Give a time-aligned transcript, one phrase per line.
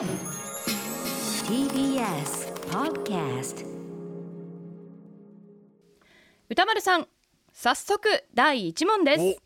[0.00, 0.08] TBS
[2.70, 3.66] Podcast
[6.48, 7.06] 歌丸さん
[7.52, 9.36] 早速第1問です。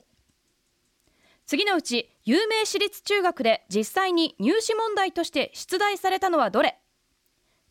[1.44, 6.78] 次のうち有名私立中学で実際に入試問題として出題されたのはどれ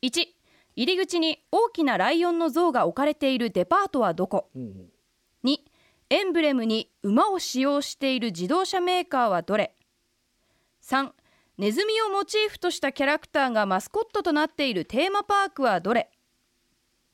[0.01, 0.27] ？1
[0.75, 5.57] 入り口に大きなライオンの像が置かれているデパートはどこ？2
[6.09, 9.73] エンブレムに馬を使用している自動車メーカーはどれ
[10.83, 11.11] ？3
[11.57, 16.09] ネズミをモチーフとしたキャラクターがマスコットとなっているテーマパークはどれ？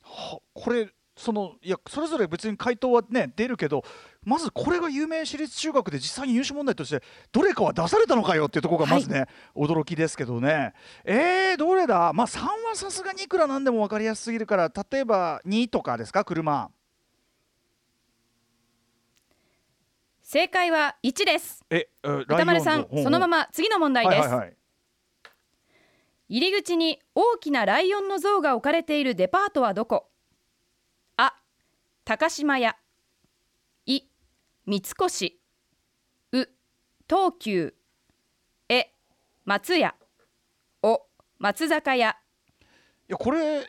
[0.02, 3.84] はこれそのいやそれぞれ別に回答はね出るけど
[4.24, 10.72] まずこれが有名私立中学で実際に入試問題としてどれかは出されたのかよっていうところがまずね、驚きですけどね。
[11.04, 12.14] えー、どれだ？
[12.14, 16.24] まあ3はさすがにいくらなんでも分かりやすすぎるから例えば2とかですか？
[16.24, 16.70] 車
[20.32, 21.64] 正解は1です。
[21.70, 24.56] え歌丸さんのそのまま次の問題です、はいはいはい。
[26.28, 30.08] 入り口に大きなライオンの像が置かれているデパートはどこ？
[31.16, 31.34] あ
[32.04, 32.76] 高島屋。
[33.86, 34.02] い
[34.66, 35.32] 三越。
[36.30, 36.48] う
[37.08, 37.74] 東急。
[38.68, 38.92] え
[39.44, 39.96] 松屋。
[40.84, 41.02] お
[41.40, 42.10] 松坂屋。
[42.10, 42.14] い
[43.08, 43.68] やこれ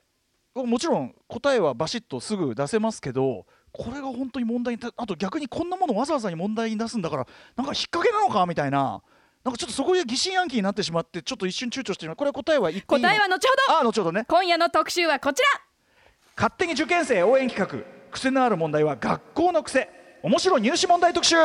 [0.54, 9.02] もちろん答えはバシッとすぐ出せますけどこれが本当に問題にたあと逆にこんなものわざわざに問題に出すんだからなんか引っ掛けなのかみたいな。
[9.44, 14.26] なんかちょっとそこで疑心暗鬼になってしまってちょっと一瞬躊躇してるこれ答えは言っていいの答えは後ほどあ後ほどね。
[14.28, 15.48] 今夜の特集はこちら。
[16.36, 17.84] 勝手に受験生応援企画。
[18.12, 19.90] 癖のある問題は学校の癖。
[20.22, 21.36] 面白い入試問題特集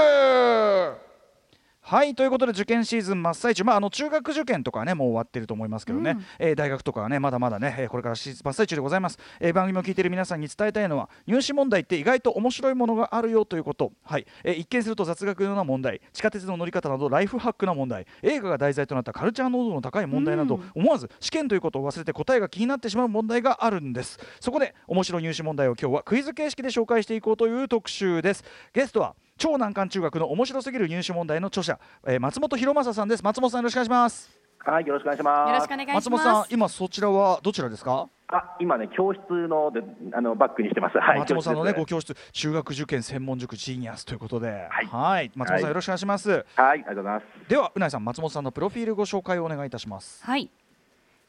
[1.88, 14.26] はいということで受験シーズン真っ最中、まあ、あの中学受験とかはねもう終わってると思いますけどね、えー大学とかはねまだまだね、えーこれからシーズン真っ最中でございます、えー番組を聞いている皆さんに伝えたいのは入試問題って意外と面白いものがあるよということ、はい。
[14.42, 16.00] えー一見すると雑学のような問題。
[16.12, 18.04] 地下鉄の乗り方などライフハックな問題。
[18.22, 24.18] 映画が題材となったカルチャー濃度の高い問題など、思わず試験ということを忘れて答えが気になってしまう問題があるんです。
[24.40, 28.42] そこで面白い入試問題を今日はクイズ形式で紹介していこうという特集です。
[28.72, 33.22] ゲストは超難関中学の面白すぎる入試問題の著者、えー松本博正さんです。
[33.22, 34.30] 松本さんよろしくお願いします。
[34.58, 35.48] はい、よろしくお願いします。
[35.50, 36.10] よろしくお願いします。
[36.10, 38.08] 松本さん今そちらはどちらですか？
[38.28, 39.80] あ、今ね、教室ので、
[40.12, 40.98] あのバックにしてます。
[40.98, 42.16] はい、松本さんのね教室ご教室。
[42.32, 44.66] 中学受験専門塾ジーニアスということで。
[44.70, 45.30] はい。
[45.36, 47.48] 松本さんよろしくお願いします、はい、ありがとうございます。
[47.48, 50.24] ではうないさん松本さんのプロフィールご紹介をお願いいたします。
[50.24, 50.50] はい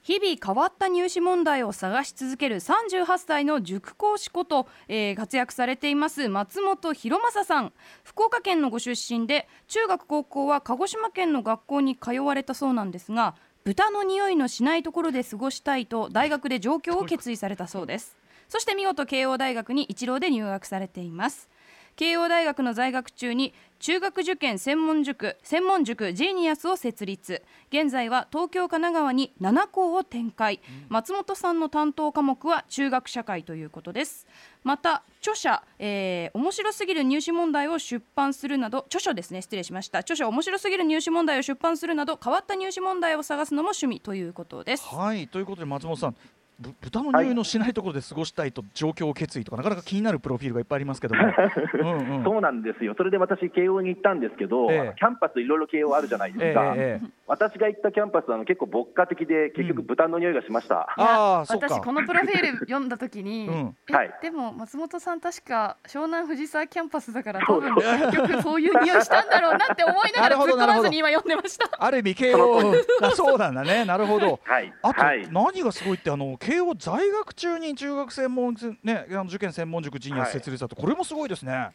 [0.03, 7.74] 日々変わった入試問題を探し続ける38歳の塾講師こと、えー活躍されています松本博正さん。
[8.03, 18.16] 福岡県のご出身で中学高校は鹿児島県の学校に通われたそうなんですが豚の匂いのしないところで過ごしたいと大学で上京を決意されたそうです。
[18.47, 21.50] そして見事慶応大学に一浪で入学されています。
[21.97, 27.44] 慶応大学の在学中に中学受験専門塾専門塾ジーニアスを設立。
[27.69, 34.28] 現在は東京神奈川に7校を展開、松本さんの担当科目は中学社会ということです。
[34.63, 39.41] また著者、えー面白すぎる入試問題を出版するなど著書ですね。
[39.41, 40.00] 失礼しました。
[40.00, 44.86] 著書面白すぎる入試問題を出版するなど変わった入試問題を探すのも趣味ということです。
[44.86, 45.28] はい。
[45.28, 46.19] ということで松本さんぶ
[46.59, 51.22] 豚の匂いのしないところで過ごしたいと状況を決意とか、なかなか気になるプロフィールがいっぱいありますけども。
[51.23, 52.95] うん、うん、そうなんですよ。
[52.97, 54.79] それで私慶応に行ったんですけど、ええ。
[54.79, 56.73] あのキャンパスいろいろ慶応あるじゃないですか。
[56.75, 60.88] ええええ私が行ったキャンパスはあの結構牧歌的で結局豚の匂いがしました。
[60.97, 61.68] ああそうか。
[61.68, 63.75] 私このプロフィール読んだ時に、うん。
[63.89, 64.13] えはい。
[64.22, 71.69] でも松本さん確か湘南藤沢キャンパスだからそう多分結局そういう匂いしたんだろうなって思いながら突っ込まずに今読んでました。
[71.78, 73.84] ある意味慶応あそうなんだね。
[73.84, 74.39] なるほど。
[74.44, 74.74] はい。
[74.81, 75.28] あと、はい。
[75.29, 81.72] 何がすごいってあの慶応在学中に中学専門ね受験専門塾ジーニアス設立だと、これもすごいですね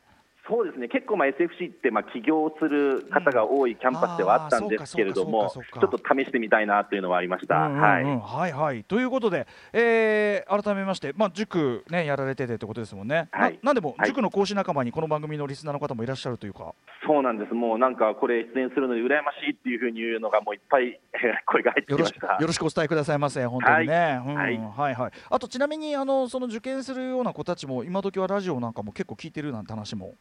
[0.53, 0.89] そうですね。
[0.89, 7.57] 結構まあ SFC ってまあ起業する方が多いキャンパスではあったんですけれども、うかそうかそうかちょっと試してみたいなというのはありました。
[7.57, 8.05] うんうんうんはい。
[8.05, 16.75] はいはいということで、えー改めまして、まあ、塾、ね、やられててってことですもんね、はいななんでもはい塾の講師仲間にこの番組のリスナーの方もいらっしゃるというか、
[17.07, 17.55] そうなんです。
[17.55, 22.47] もうなんかこれ出演するのに羨ましいっていうふうに言うのがもういっぱいえー 声が入ってよろしきましたよ。
[22.47, 23.95] ろしくお伝えくださいませ、本当にね。
[23.95, 30.15] はいうんはいはいはいあとちなみにあのその受験するような子たちも今時はラジオなんかも結構聞いてるなんて話も。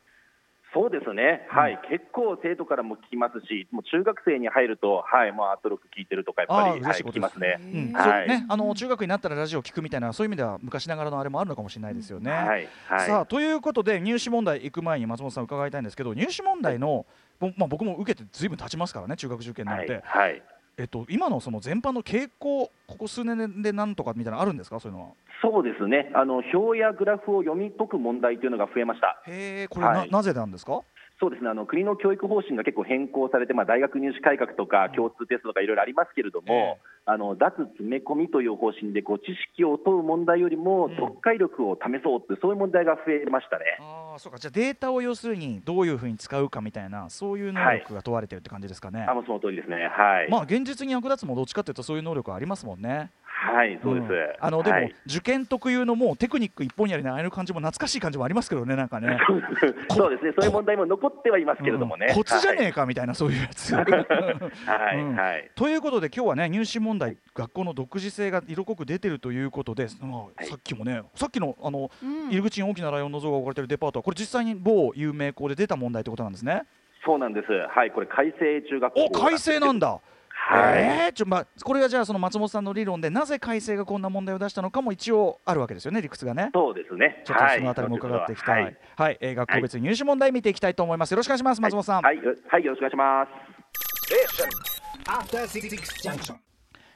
[0.74, 1.46] そうですね。
[1.50, 1.80] はい。
[1.90, 7.60] 結構生徒からも聞きますし、もう中学生に入ると、はい、もうアートロック聞いてるとかやっぱり、はい、聞きますね。
[7.60, 12.32] うんはいね、あの中学になったらラジオ聞くみたいなそういう意味では昔ながらのあれもあるのかもしれないですよね。
[12.32, 12.68] はい。
[12.88, 13.08] はい。
[13.08, 17.06] さあということで入試問題行く前に松本さん伺いたいんですけど入試問題の、
[17.40, 20.42] ぼまあ、僕も受けてずいぶん経ちますからね中学受験なんて、はい。
[20.78, 20.84] はい。
[20.84, 24.80] えっと、今のその全般の傾向ここ数年でなんとかみたいなのあるんですか？
[24.80, 25.10] そういうのは。
[25.42, 26.12] そうですね。
[26.14, 29.22] あの表やグラフを読み解く問題というのが増えました。
[29.28, 30.82] へえこれな,、はいなぜなんですか？
[31.22, 43.66] そうですねあの国の教育方針が結構変更されて、まあ、大学入試改革とか共通テストとかいろいろありますけれども、あの脱詰め込みという方針でこう知識を問う問題よりもん読解力を試そうっていうそういう問題が増えましたね。
[43.80, 49.06] ああそうかじゃあデータを要するにどういうふうに使うかみたいなそういう能力が問われてるって感じですかね。
[49.08, 49.76] あもうその通りですね。
[49.76, 50.30] はい。
[50.30, 53.12] まあ現実に役立つもどっちかというとそういう能力はありますもんね。
[53.44, 54.08] はい、そうです。
[54.08, 59.18] んあのでも、はい受験特有のもうテクニック一本やりのああいう感じも懐かしい感じもありますけどねなんかね。
[59.90, 60.32] そうですね。
[60.38, 62.08] そういう問題も残ってはいますけれどもね。
[62.10, 63.74] うんコツじゃねええかみたいなそういうやつ。
[63.74, 63.82] は
[64.94, 65.50] い、うんはい。
[65.56, 76.64] ということで今日はね入試問題学校の独自性が色濃く出てるということで、まあはいさっきもねさっきのあの、うん入り口に大きなライオンの像が置かれてるデパートはこれ実際に某有名校で出た問題ってことなんですね。
[77.04, 77.48] そうなんです。
[77.52, 79.06] はい、これ改正中学校。
[79.06, 79.80] お改正なん。
[79.80, 80.00] だ。
[80.50, 80.84] はい。
[80.84, 86.50] えーちょまあ、これがじゃあその松本さんの理論でなぜ改正がこんな問題を出したのかも一応あるわけですよね理屈がね。
[86.54, 87.22] そうですね。
[87.26, 88.64] ちょっとそのあたりも伺っていきたい。
[88.64, 91.12] ははいい、えー学校別入試問題見ていきたいと思います。
[91.12, 92.02] よろしくお願いします、松本さん。
[92.02, 93.26] はい、はい、はいよろしくお願いしま
[96.38, 96.51] す。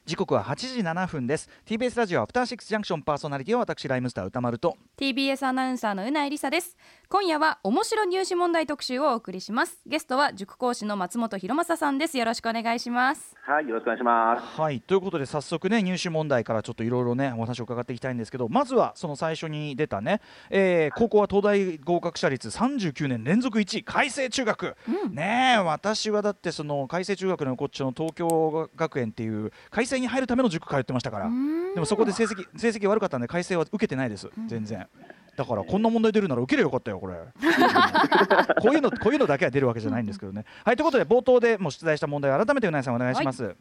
[0.06, 1.50] 時刻は8時7分です。
[1.66, 4.78] TBS ラジオアフターシックスジャンクションパーソナリティは私ライムスター歌丸と。
[4.98, 6.78] TBS アナウンサーのうないりさです。
[7.10, 9.82] 今夜は面白入試問題特集をお送りします。
[9.88, 12.20] ゲストは塾講師の松本博正さんです。
[12.20, 13.36] よろしくお願いします。
[13.48, 14.62] はい、よろしくお願いします。
[14.62, 20.22] はいということで早速ね入試問題からちょっといろいろねお話を伺っていきたいんですけどまずはその最初に出たね、
[20.52, 24.76] えー高校は東大合格者率39年連続1位開成中学、
[25.10, 31.30] ねえ私はだってその開成中学のこっちの東京学園っていう開成に入るための塾通ってましたから。
[31.74, 34.30] でもそこで成績成績悪かったんで開成は受けてないです。
[34.48, 34.88] 全然。
[35.36, 37.16] だからこんな問題出るなら受ければよかったよこれ。
[38.62, 40.46] こういうのこういうのだけは出るわけじゃないんですけどね。
[40.64, 43.56] はいということで冒頭でもう出題した問題を改めてうなえさんお願いします、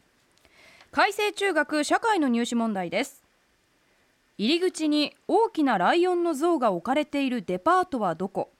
[0.91, 3.23] 開成中学社会の入試問題です。
[4.37, 8.51] 入り口に大きなライオンの像が置かれているデパートはどこ？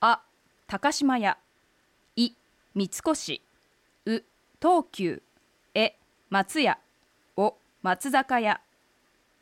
[0.00, 0.22] あ
[0.66, 1.38] 高島屋。
[2.16, 2.32] い
[2.74, 3.40] 三越。
[4.06, 4.24] う
[4.60, 5.22] 東急。
[5.22, 5.25] え
[6.30, 6.78] 松屋
[7.36, 8.60] お松坂屋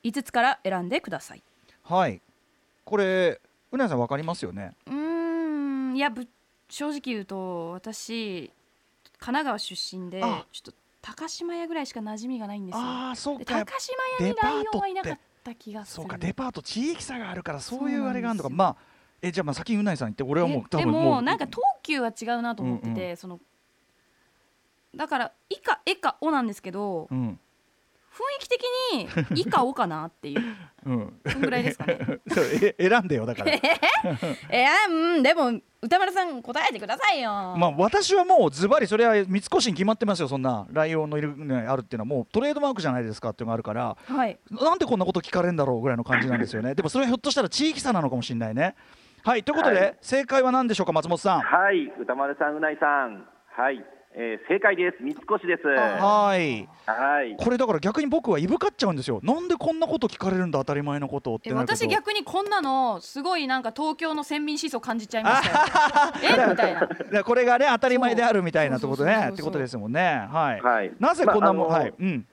[0.02, 1.42] 5つから選んでください。
[1.82, 2.20] はい。
[2.84, 3.40] これ
[3.72, 4.72] うなえさんわかりますよね？
[4.86, 5.96] うーん。
[5.96, 6.26] いやぶ
[6.68, 8.50] 正直言うと私
[9.18, 10.44] 神奈川出身であ。
[10.52, 12.80] ちょっと高島屋ぐらいしか馴染みがないんですよ。
[12.80, 16.02] ああそうでか高島屋にライオンはいなかった気がする。
[16.02, 18.50] そうかデパート地域差があるからそういうあれがあるのか。
[18.50, 18.76] まあ
[19.22, 23.16] えじゃあまあ先にうなえさん言って俺はもう多分もうもなんか東急は違うなと思ってて、うん。
[23.16, 23.40] その
[24.96, 27.38] だから「い」か「え」か「お」なんですけどうん。
[28.14, 28.62] 雰囲気的
[28.92, 29.08] に
[29.42, 30.40] 「い」か「お」かなっていう。
[30.86, 31.20] うん。
[31.26, 31.98] そんぐらいですかね。
[32.30, 33.52] そうえ選んでよだから。
[33.52, 33.60] え
[34.88, 37.30] ー、うんでも歌丸さん答えてくださいよ。
[37.30, 40.66] まあ私はもうズバリそれは三越に決まってますよそんな。
[40.70, 42.06] ライオンのいる、ね、あるっていうのは。
[42.06, 43.96] もうトレードマークじゃないですかっていうのがあるから。
[44.06, 44.38] はい。
[44.50, 46.74] なんでこんなこと聞かれるんだろうぐらいの感じなんですよね。
[46.74, 48.76] でもそれはひょっとしたら地域差なのかもしれないね。
[49.24, 49.98] はいということで、はい。
[50.02, 51.40] 正解は何でしょうか松本さん。
[51.40, 53.26] はい、歌丸さん、うないさん。
[53.56, 53.84] はい、
[54.16, 55.02] えー正解です。
[55.02, 55.66] 三越です。
[55.66, 56.68] はい。
[56.86, 57.36] はい。
[57.36, 59.20] これだから逆に僕はいぶかっちゃうんですよ。
[59.22, 66.36] なんでこんなこと聞かれるんだ当たり前のことって私逆にこんなのすごいなんか東京の先民思想感じちゃいましたよ。
[66.46, 66.50] え？
[66.50, 66.74] みたい
[67.10, 67.24] な。
[67.24, 70.28] これがね当たり前であるみたいなってことねってことですもんね。
[70.30, 70.92] はい、はい。
[71.00, 71.94] なぜこんなもん、まああのはい。
[71.98, 72.26] うん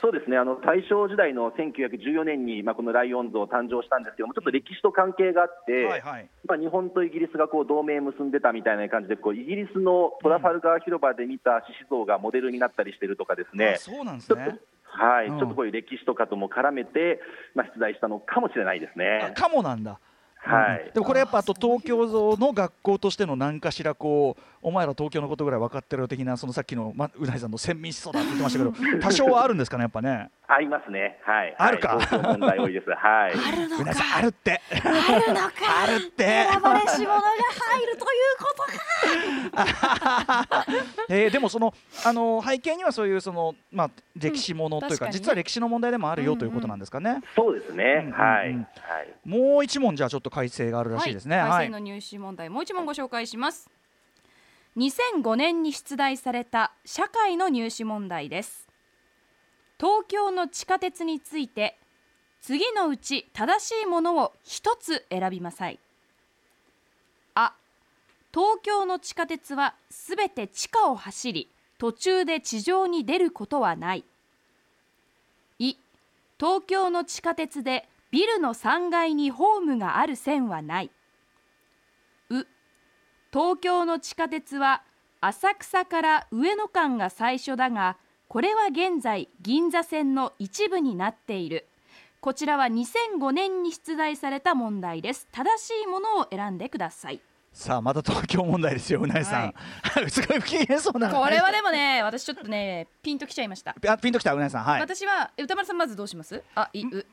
[0.00, 0.36] そうですね。
[0.36, 6.28] あの大正時代の1914年に、まあ、このライオン像誕生したんですけども、ちょっと歴史と関係があって、はいはい。
[6.46, 13.74] まあ、日本とイギリスがこう同盟結んでたみたいな感じで、こうイギリスのトラファルガー広場で見た獅子像がモデルになったりしてるとかですね。
[13.76, 14.44] あ、そうなんですね。
[14.44, 15.28] ちょっとはい。
[15.28, 15.38] うん。
[15.38, 17.20] ちょっとこういう歴史とかとも絡めて、
[17.54, 19.34] まあ、出題したのかもしれないですあね。
[19.36, 19.98] かもなんだ
[20.44, 20.90] はい。
[20.92, 30.30] でもこれやっぱあと東京像の学校としての何かしらこうお前ら東京のことぐらい分かってる的なそのさっきの、ま、うなぎさんの先民思想だって言ってましたけど多少はあるんですかねやっぱね。
[30.46, 31.98] ありますね、はい、あるか？
[32.22, 32.90] 問題多いです。
[32.90, 32.96] は
[33.28, 33.32] い。
[33.32, 33.92] あるのか？
[34.16, 34.60] あるって。
[34.70, 35.52] あるのか？
[35.84, 36.24] あるって。
[36.24, 40.66] 選ばれし者が入るということか。
[41.08, 41.72] えーでもその
[42.04, 48.12] あの背景にはそういうそのまあ歴史ものというか,、実は歴史の問題でもあるよということなんですかね、そうですね、うんうんうん。
[48.12, 48.58] はい、はい。
[49.24, 51.38] もう一問じゃあちょっと改正があるらしいですね。
[51.38, 53.70] 改正の入試問題、もう一問ご紹介します。
[54.76, 58.63] 2005年に出題された社会の入試問題です
[59.78, 61.78] 東京の地下鉄について
[62.40, 65.78] 次のうち正しいものを一つ選びなさい。
[67.34, 67.54] あ
[68.32, 74.04] 東京の地下鉄はすべて地下を走り途中で地上に出ることはない。
[75.58, 75.76] い
[76.38, 80.90] 東京の地下鉄でビルの3階にホームがある線はない。
[82.30, 82.46] う
[83.32, 84.82] 東京の地下鉄は
[85.20, 87.96] 浅草から上野間が最初だが
[88.34, 91.68] これは現在銀座線の一部になっている。
[92.20, 95.28] こちらは2005年に出題された問題です。
[95.30, 97.20] 正しいものを選んでください。
[97.52, 99.54] さあまた東京問題ですようなえさん、
[100.10, 101.10] すごい不機嫌そうな。
[101.10, 104.64] これはでもね私ちょっとねピンときちゃいました、あピンときたうなえさん。
[104.64, 104.80] はい。
[104.80, 106.42] 私はえ歌丸さんまずどうします？
[106.56, 107.06] あいう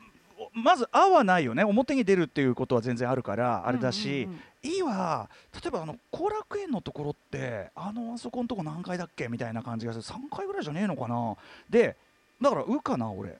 [0.52, 1.64] まず「あ」はないよね。
[1.64, 4.40] 表に出るっていうことは全然あるからあれだしうんうんうん
[4.78, 10.04] 「い」は例えばあの後楽園のところってあのあそこのとこ何階だっけみたいな感じがする。
[10.04, 11.36] 3階ぐらいじゃねえのかな。
[11.68, 11.96] で
[12.40, 13.38] だから「う」かな俺。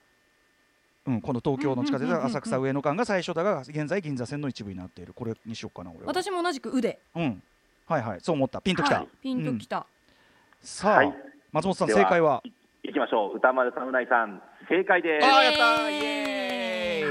[1.05, 2.05] うん、この東京の地下鉄。
[2.05, 2.31] うんうんうんうんうん。
[2.31, 5.13] 浅草上野間が最初だが現在銀座線の一部になっている。
[5.13, 6.07] これにしようかな俺は。
[6.07, 7.43] 私も同じく腕うん。
[7.89, 8.21] はいはい。
[8.21, 8.61] そう思った。
[8.61, 9.09] ピンときた、はい。
[9.21, 9.85] ピンときた、
[10.61, 11.13] さあ、はい。
[11.51, 12.41] 松本さんで正解は？
[12.85, 13.37] 行きましょう。
[13.37, 15.27] 歌丸さんうないさん正解です。
[15.27, 15.91] あーやったー。
[15.91, 16.62] イエーイ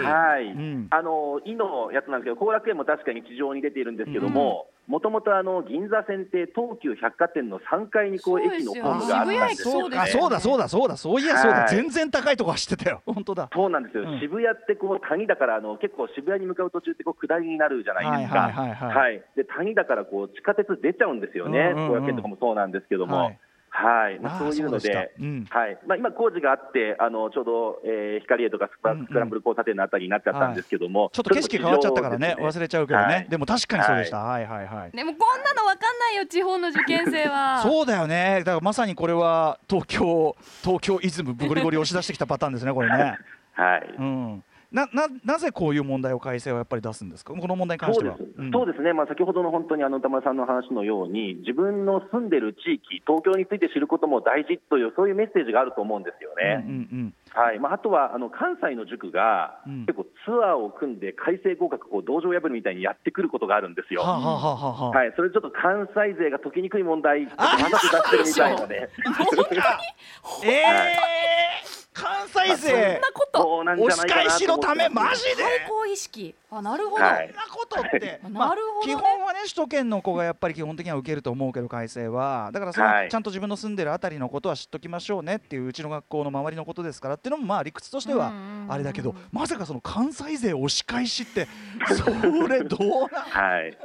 [0.03, 0.88] はい、うん。
[0.89, 10.98] あの井のやつなんですけど、後楽園も確かに地上に出ているんですけども、もともとあの銀座線って東急百貨店の3階にこう駅のホームがあったんです渋谷駅そうですよあそうだそうだそうだ。
[10.98, 13.01] そういやそうだ、はい全然高いとこ走ってたよ。
[13.08, 13.50] 本当だ。
[13.53, 14.20] そうなんですよ、うん。
[14.20, 19.24] 渋谷ってこう谷だからあの結構渋谷に向かう途中ってこう下りになるじゃないですか、はいはいはいはい。
[19.36, 23.31] で谷だからこう地下鉄出ちゃうんですよね、後楽園とかもそうなんですけども、は
[23.72, 24.18] はい。
[24.18, 25.08] いまあ、そういうのででした。
[25.20, 25.46] うん。
[25.50, 25.80] はい。
[25.88, 33.28] まあ、今、工事があってあのちょうど、えー、光栄とかスクランブル交差点のあたりになっちゃったんですけども、ちょっと景色変わっちゃったからねそれも地上です忘れちゃうけどね、はい。
[33.30, 37.62] でも確かにそうでした、はい、はいはいでもこんなのわかんないよ地方の受験生は。
[37.63, 38.40] そうだよね。
[38.40, 43.18] だからまさにこれは東京東京イズムゴリゴリ押し出してきたパターンですねこれね。
[43.56, 43.96] はい。
[43.98, 47.34] うんなななぜこういう問題を改正はやっぱり出すんですか？
[47.34, 48.16] この問題に関しては。
[48.18, 48.51] そうです,、ん。
[48.51, 56.88] そうですね、まあ、先ほどの本当にあの歌丸さんの話のように、自分の住んでる地域、東京について知ることも大事という、そういうメッセージがあると思うんですようんね。
[56.92, 57.60] うんはい。
[57.60, 59.86] まあ、あとはあの関西の塾が、うん。
[59.86, 64.02] 結構ツアーを組んで、改正合格、こう道場破りみたいにやってくることがあるんですよ。
[64.02, 64.90] はあ、はあはあはあ。
[64.90, 68.90] はあはい、それちょっと関西勢が解きにくい問題、わざと出してるみたいなね、
[70.44, 72.70] ええ関西勢。
[72.70, 75.44] そんなことそうなんじゃ押し返しのためマジで。
[75.44, 76.34] 対抗意識。
[76.50, 77.28] あなるほど、はい。
[77.28, 78.94] そんなことって、な まあるほどね。
[78.94, 82.50] 基本はね首都圏の子がやっぱり基本的には受けると思うけど改正は。
[82.54, 83.10] だからその、はい。
[83.10, 88.34] ちゃんと自分の住んでるあたりのことは知っときましょうねっていううちの学校の周りのことですからっていうのもまあ理屈としては
[88.68, 91.48] あれだけどまさかその関西勢押し返しって
[91.88, 93.78] それどうなんはい、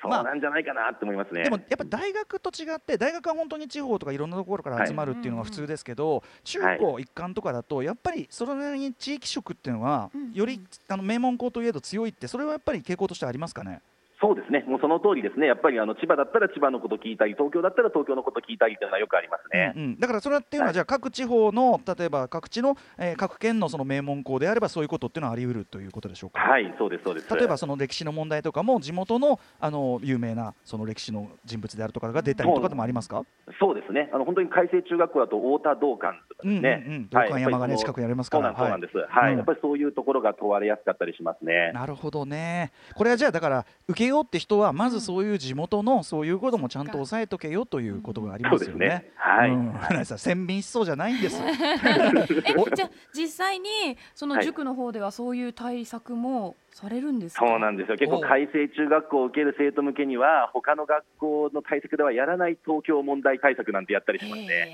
[0.00, 1.44] そうまあなんじゃないかなって思いますね。
[1.44, 13.82] でもやっぱ大学と違って大学は本当に地方とかいろんなところから集まるっていうのが普通ですけど、中高一貫とかだとやっぱりそれなりに地域色っていうのはよりあの名門校といえど強いってそれはやっぱり傾向としてありますかね？
[14.20, 19.72] そうですね、もうその通りですね、やっぱりあの千葉だったら千葉のこと聞いたり、東京だったら東京のこと聞いたりというのはよくありますね。
[19.76, 19.98] うんうん。
[20.00, 20.74] だからそれっていうのははい。
[20.74, 26.40] じゃあ各地方の例えば各地の、えー各県のその名門校であればそういうことっていうのはあり得るということでしょうか？
[26.40, 27.34] はい、そうです、そうです。
[27.34, 33.22] 例えばその歴史の問題とかも地元のあの有名なその歴史の人物であるとかが出たりとかでもありますか？
[33.60, 37.16] そうですね、あの本当に海星中学校だと太田道館とかですね、うんうんうん。
[37.16, 37.28] はい。
[37.28, 38.54] 道館山がね近くにありますから。
[38.56, 39.32] そうなんです、そうなんです、はい。
[39.32, 39.38] うん。
[39.38, 41.72] やっぱりそういうところが問われやすかったりしますね。
[41.72, 42.72] なるほどね。
[42.94, 49.10] これはじゃあだから受けようって人はまずそういう地元のそういうこともちゃんと押さえとけよということがありますよねね。
[49.16, 51.40] はいうん、花井さん先民思想じゃないんです。
[51.40, 53.68] えじゃあ実際に
[54.14, 64.70] その塾の方ではそういう対策もされるんですか、そうなんですよ、結構、海星中学校を受ける生徒向けには、他の学校の対策ではやらない東京問題対策なんてやったりしますね。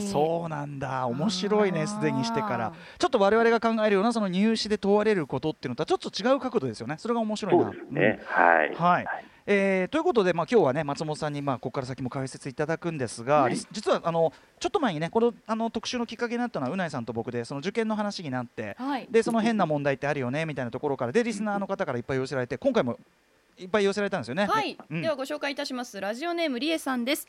[0.00, 1.06] そうなんだ。
[1.08, 2.72] 面白いねすでにしてから。
[2.98, 6.94] ちょっと我々が考えるようなその入試で問われることっていうのとはちょっと違う角度ですよね。
[6.98, 8.68] それが面白いそなうですね、はい。
[8.68, 8.74] うん。
[8.76, 13.54] はいえーということで、まあ、今日はね松本さんに、まあ、ここから先も解説いただくんですが、はい。
[13.54, 19.08] り実はあのちょっと前にねこのあの特集のきっかけになったのはうないさんと僕でその受験の話になってはい。
[19.10, 22.96] でその変な問題ってあるよねみたいなところからでリスナーの方からいっぱい寄せられて今回も
[23.58, 24.46] いっぱい寄せられたんですよね。
[24.46, 25.02] はい、うん。
[25.02, 26.00] ではご紹介いたします。
[26.00, 27.26] ラジオネームりえさんです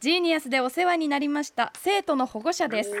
[0.00, 2.92] ジーニアスでお世話になりました生徒の保護者です。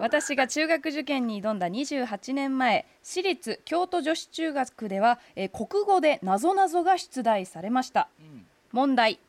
[0.00, 8.08] 私が中学受験に挑んだ28年前私立京都女子中学では、えー国語でなぞなぞが出題されました。
[8.20, 8.46] うん。
[8.72, 9.20] 問題。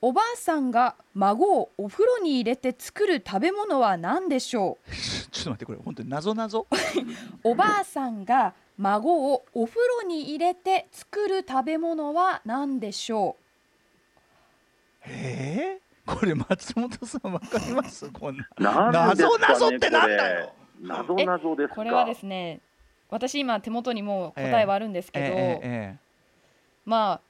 [0.00, 4.76] おばあさんが孫をお風呂に入れて作る食べ物は何でしょ
[5.30, 6.66] ちょっと待ってこれ本当に謎謎
[7.42, 13.36] うおばあさんが孫をお風呂に入れて作る食べ物は何でしょ
[15.06, 18.10] えー、これ松本さんわかります？
[18.10, 18.90] こんな。
[18.92, 20.52] 謎々ってなんだよ。
[20.82, 22.60] 謎謎ですこれはですね
[23.08, 25.98] 私今手元にもう答えはあるんですけど、えええ
[26.84, 27.20] まあ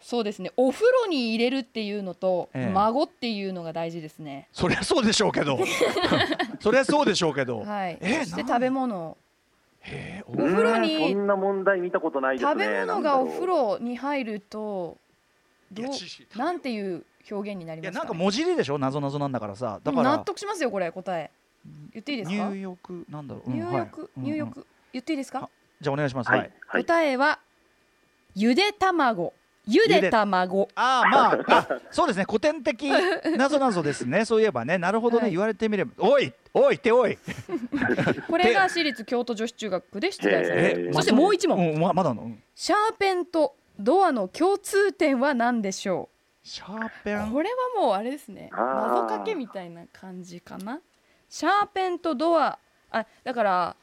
[0.00, 2.72] そうですねお風呂に入れるっていうのと、ええ。
[2.72, 4.48] 孫っていうのが大事ですね。
[4.52, 5.60] そりゃそうでしょうけど。
[6.60, 9.16] そりゃそうでしょうけど、はい、そして食べ物。
[10.26, 12.50] おお風呂にそんな問題見たことないですね。
[12.52, 14.98] 食べ物がお風呂に入ると
[15.72, 18.78] どうなんていう表現になりいやますか、ね、なんか文字りでしょ？
[18.78, 20.16] 謎謎なんだからさだから。
[20.16, 21.30] 納得しますよこれ答え。
[21.92, 22.48] 言っていいですか？
[22.50, 23.06] 入浴？
[23.08, 24.30] なんだろう、うん入浴、はいうんうん。
[24.30, 25.48] 入浴、言っていいですか？
[25.80, 26.30] じゃあお願いします。
[26.30, 26.52] はい、はい。
[26.66, 27.38] はい、答えは
[28.34, 29.32] ゆで卵。
[29.64, 30.68] ゆで卵。
[30.74, 32.24] ああまああそうですね。
[32.26, 32.90] 古典的
[33.38, 34.24] なぞなぞですね。
[34.24, 34.76] そういえばね。
[34.76, 35.30] なるほどね、はい。
[35.30, 35.92] 言われてみれば。
[35.98, 37.16] おいおいっておい。
[38.28, 42.32] これが私立京都女子中学で出題されそしてもう一問、んままだの？
[42.56, 46.08] シャーペンとドアの共通点は何でしょ
[46.44, 47.30] シャーペン。
[47.30, 48.48] うこれはもうあれですね。
[48.52, 50.80] 謎かけみたいな感じかな。
[51.28, 52.58] シャーペンとドア。
[52.90, 53.76] あだから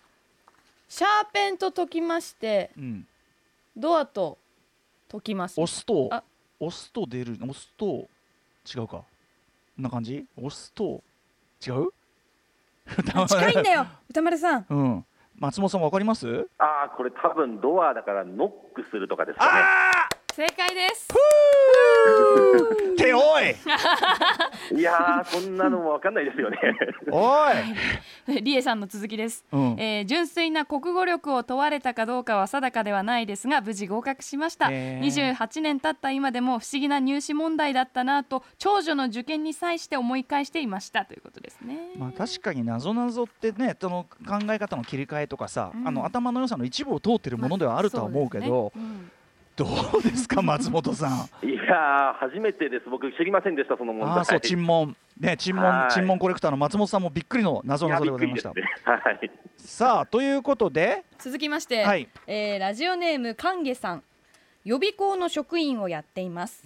[0.88, 3.08] シャーペンと解きましてうん。
[3.76, 4.38] ドアと
[5.12, 5.60] 解きます。
[5.60, 6.24] 押すとあ。
[6.60, 7.34] 押すと出る。
[7.34, 8.08] 押すと
[8.74, 8.98] 違うか。
[8.98, 9.06] こ
[9.80, 10.26] んな感じ？
[10.38, 11.02] 押すと
[11.66, 11.92] 違う？
[13.28, 13.88] 近いんだよ。
[14.10, 14.66] 歌丸さん。
[14.70, 15.06] うん
[15.40, 16.50] 松本さんわかります？
[16.58, 19.52] ああ、これ多分ドアだからノックするとかですかね。
[19.64, 21.08] あ正解です。
[21.08, 21.16] ー
[22.94, 24.80] っておい。
[24.80, 26.58] いやー、そんなのもわかんないですよね。
[27.12, 27.46] お
[28.28, 29.76] い、リエさんの続きです、うん。
[29.80, 35.36] えー純粋な国語力を問われたかどうかは定かではないですが無事合格しました、へー。
[35.36, 45.88] 28年経った今でも不思議な入試問題だったなと長女の受験に際して思い返していましたということですね、まあ、確かになぞなぞってねその考え方の切り替えとかさ、うん。
[45.88, 49.19] あの頭の良さの一部を通ってるものではあるとは思うけど、そうですね
[49.60, 49.66] ど
[50.00, 51.08] うですか松本さ
[51.44, 51.48] ん？
[51.48, 52.90] いやー、初めてです。
[52.90, 54.18] 僕知りませんでした、その問題。
[54.18, 54.96] ああそう沈問。
[55.20, 55.92] ね沈問はい。
[55.92, 58.54] 沈問コレクターの松本さんもびっくりの謎いやなぞでございました。
[58.54, 58.62] ね。
[58.86, 59.32] はい。
[59.58, 62.08] さあということでうん続きまして、はい。
[62.26, 64.04] えーラジオネームかげさん。
[64.64, 66.66] 予備校の職員をやっています。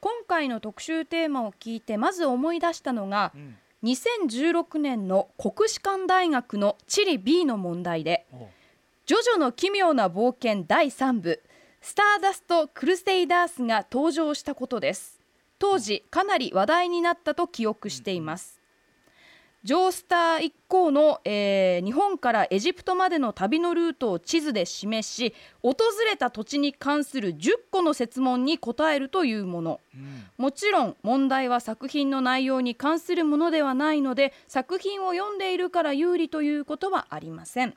[0.00, 3.56] 今回の特集テーマを聞いてまず思い出したのがうん。
[3.84, 8.48] 2016年の国士舘大学の地理 B の問題でおう
[9.06, 11.40] 「ジョジョの奇妙な冒険第3部
[11.80, 15.20] スターダスト・クルセイダース」が登場したことです。
[15.58, 18.58] 当時かなり話題になったと記憶しています。
[19.64, 25.74] ジョースター一行の、えー日本からエジプトまでの旅のルートを地図で示し訪
[26.08, 29.80] れた土地に関する10個の設問に答えるというもの。
[29.94, 30.26] うん。
[30.36, 37.74] もちろん問題は作品の内容に関するものではないので作品を読んでいるから有利ということはありません。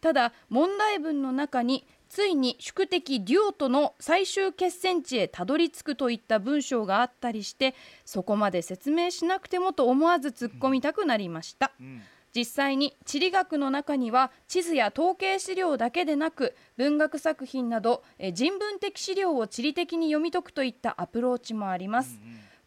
[0.00, 11.72] ただ問題文の中についに宿敵デュオとの最終決戦地へたどり着くといった文章があったりしてそこまで説明しなくてもと思わず突っ込みたくなりました。
[11.80, 12.02] うん。
[12.34, 22.18] 実際に地理学の中には地図や統計資料だけでなく文学作品などえー人文的資料を地理的に読み解くといったアプローチもあります、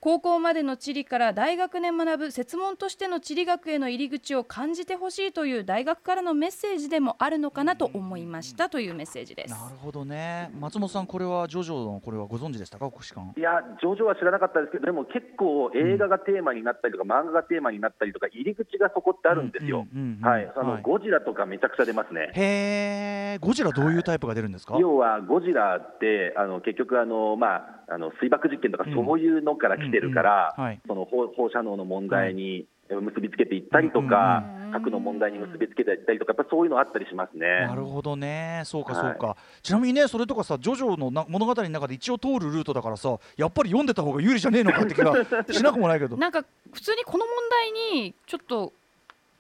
[0.04, 12.90] 高校までの地理から大学で学ぶ設問としての地理学への入り口を感じてほしいという大学からのメッセージでもあるのかなと思いましたというメッセージですなるほどね松本さんこれはジョジョのこれはご存知でしたか？
[12.90, 19.86] 国士舘いや、ジョジョは知らなかったですけど、でも結構映画がテーマになったりとか、漫画がテーマになったりとか、入り口がそこってあるんですよ。
[19.94, 22.32] うんうんうんはい、あの、はいゴジラとかめちゃくちゃ出ますね。
[22.34, 28.94] へえゴジラどういうタイプが出るんですか要はゴジラってあの結局あの、まあ、あの水爆実験とかうん。
[28.94, 30.82] そういうのから来てるから、うんうんはい。
[30.88, 37.68] その放放射能の問題に結びつけていったりとかうんうんうん、核の問題に結びつけていったりとか、やっぱそういうのあったりしますね。
[37.68, 38.64] なるほどね。
[38.66, 39.04] そうかはい。
[39.14, 45.14] そうか、ちなみにねそれとかさジョジョのな物語の中で一応通るルートだからさやっぱり読んでた方が有利じゃねえのかって気が
[45.52, 46.18] しなくもないけど。
[46.18, 48.74] なんか普通にこの問題にちょっと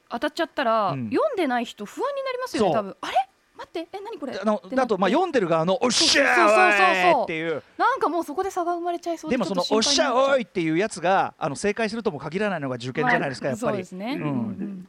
[0.10, 1.10] 当たっちゃったら、うん。
[1.10, 2.96] 読んでない人不安になりますよね多分。
[3.02, 3.31] あれ？
[3.62, 4.40] 待ってえ何これ？
[4.40, 7.62] あのだとまあ読んでる側の「おっしゃーおい!」っていう。
[7.78, 9.32] なんかもうそこで差が生まれちゃいそう。
[9.32, 13.86] でもその「ちょっとおっしゃおい!」っていうやつがあの正解するとも限らないのが受験じゃないですか、やっぱそうり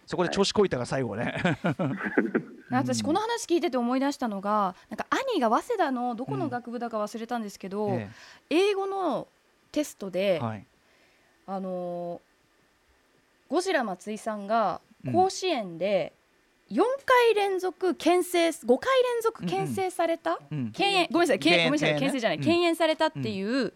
[0.06, 1.35] そこで調子こいたが最後ね。
[2.70, 8.08] 私この話聞いてて思い出したのがなんか兄が早稲田のどこの学部だか忘れたんですけど、え
[8.48, 9.28] 英語の
[9.72, 10.66] テストで、えはい。
[11.46, 12.20] あのー
[13.52, 15.12] ゴジラ松井さんがうん。
[15.12, 16.14] 甲子園で
[16.72, 20.72] 4回連続牽制5回連続牽制された、うん。
[20.72, 21.38] 敬遠ごめんなさい。
[21.38, 21.92] ごめんなさい。
[21.94, 22.76] ね牽制じゃない、うん。
[22.76, 23.74] されたっていう、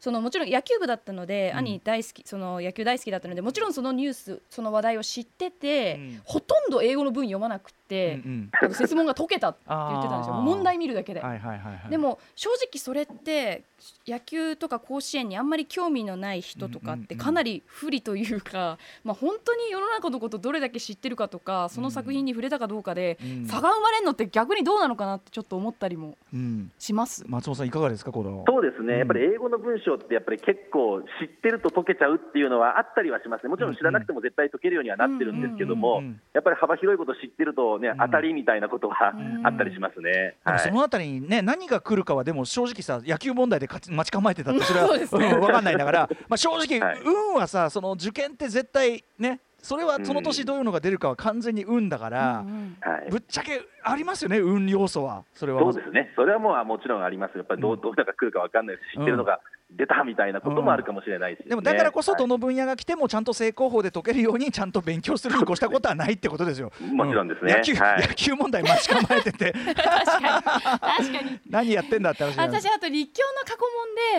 [0.00, 1.58] そのもちろん野球部だったので、うん。
[1.58, 6.20] 兄大好きその野球大好きだったのでもちろんそのニュースその話題を知ってて、うん。
[6.24, 8.50] ほとんど英語の文読まなくて、うんうん。
[8.60, 10.34] あの説問が解けたって言ってたんですよ。
[10.42, 11.20] 問題見るだけで。
[11.20, 11.90] はいはいはいはい。
[11.90, 13.64] でも正直それって
[14.06, 17.18] 野球とか甲子園にあんまり興味のない人とかってうんうんうん。
[17.18, 23.46] かなり不利というか、 まあ、本当に世の中のことどれだけ知ってるかとかその作品に触れたかどうかでうん。
[23.46, 26.72] 差が生まれるのって逆にどうなのかなってちょっと思ったりもうん。
[26.78, 27.24] します。
[27.28, 28.44] 松本さんいかがですかこの？
[28.48, 36.02] そうですね、うんやっぱり英語の文章って、やっぱり結構知ってると解けちゃうっていうのはあったりはしますね、もちろん知らなくても絶対解けるようにはなってるんですけどうんも
[36.34, 37.96] やっぱり幅広いこと知ってるとね、ん。
[37.98, 40.36] 当たりみたいなことはうんあったりしますね。
[40.44, 40.58] はい。
[40.58, 47.00] そのあたりにね何が来るかはでも正直さ野球問題で待ち構えてたってそれは分かんないんだから、まあ、正直、はい。
[47.04, 52.76] 運はさその受験って絶対ねそれはその年どういうのが出るかは完全に運だから、うんうん。
[52.80, 53.10] はい。
[53.10, 55.24] ぶっちゃけありますよね運要素は。
[55.34, 55.60] それは。
[55.60, 59.40] そうですね、それはもうもちろんあります、やっぱりどう,、どういうのが来るか分かんないですし、知ってるのが
[59.72, 62.18] 出たみたいなこともあるかもしれないし、でもだからこそね。
[62.18, 66.70] どの分野が来てもちゃんと正攻法で解けるようにちゃんと勉強するに越したことはないってことですよ。
[66.92, 67.54] もちろんですね。
[67.54, 68.06] 野球はい。
[68.06, 69.52] 野球問題待ち構えてて。
[69.52, 70.26] 確かに。
[70.26, 71.40] 確かに。
[71.50, 73.64] 何やってんだって話私あと立教の過去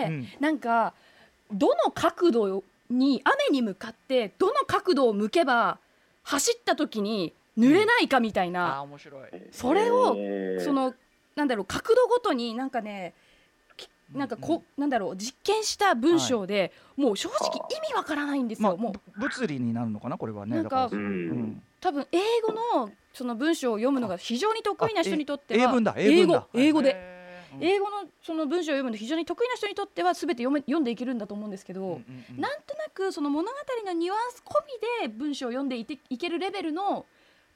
[0.04, 0.42] 問で、うん。
[0.42, 0.92] なんか
[1.50, 5.78] どの角度に雨に向かってどの角度を向けば
[6.22, 9.28] 走った時に濡れないかみたいな、面白い。
[9.50, 10.64] それをえー。
[10.64, 10.94] その
[11.36, 13.14] なんだろう角度ごとになんかね
[13.76, 18.92] きなんかこ、なんだろう実験した文章で、もう正直意味わからないんですよ、まあもう。
[18.92, 20.56] ぶ物理になるのかなこれはね。
[20.56, 20.98] なんかうん。
[20.98, 21.62] うん。
[21.80, 26.46] 多分英語のその文章を読むのが非常に得意な人にとってはあえ英文だ英文だ。
[26.54, 27.17] 英語英語で。
[27.60, 32.40] 英語のその文章を読むの非常に得意な人にとっては全て読め読んでいけるんだと思うんですけど、うんうんうん。
[32.40, 33.56] なんとなくその物語
[33.86, 34.54] のニュアンス込
[35.02, 37.06] みで文章を読んでいていけるレベルの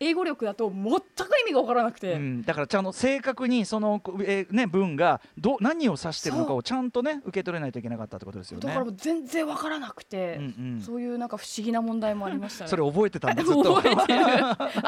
[0.01, 8.67] 英語力だと全く意味が分からなくて、うん、だからちゃんと正確にその、えーね、文がど何を指してるのかをちゃんとね受け取れないといけなかったってことですよね。
[8.67, 12.71] だから全然分からなくて、うんうんそういうなんか不思議な問題もありましたね。
[12.71, 13.75] それ覚えてたんだずっと。
[13.77, 14.25] 覚えてる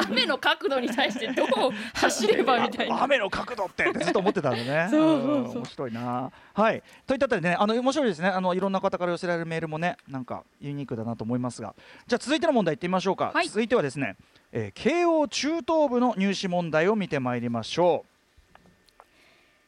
[0.09, 1.47] 雨の角度に対してどう
[1.95, 3.03] 走ればみたいな。
[3.05, 4.89] 雨の角度ってずっと思ってたんだね。
[4.91, 6.31] そうそうそうん面白いな。
[6.55, 6.83] はい。
[7.07, 8.29] といったあたりでね、あの面白いですね。
[8.29, 11.75] あのいろんな方から寄せられるメールもね、なんかユニークだなと思いますが、
[12.07, 13.31] じゃあ続いての問題いってみましょうか。
[13.33, 14.17] はい続いてはですね、
[14.57, 19.03] えー慶応中等部の入試問題を見てまいりましょう。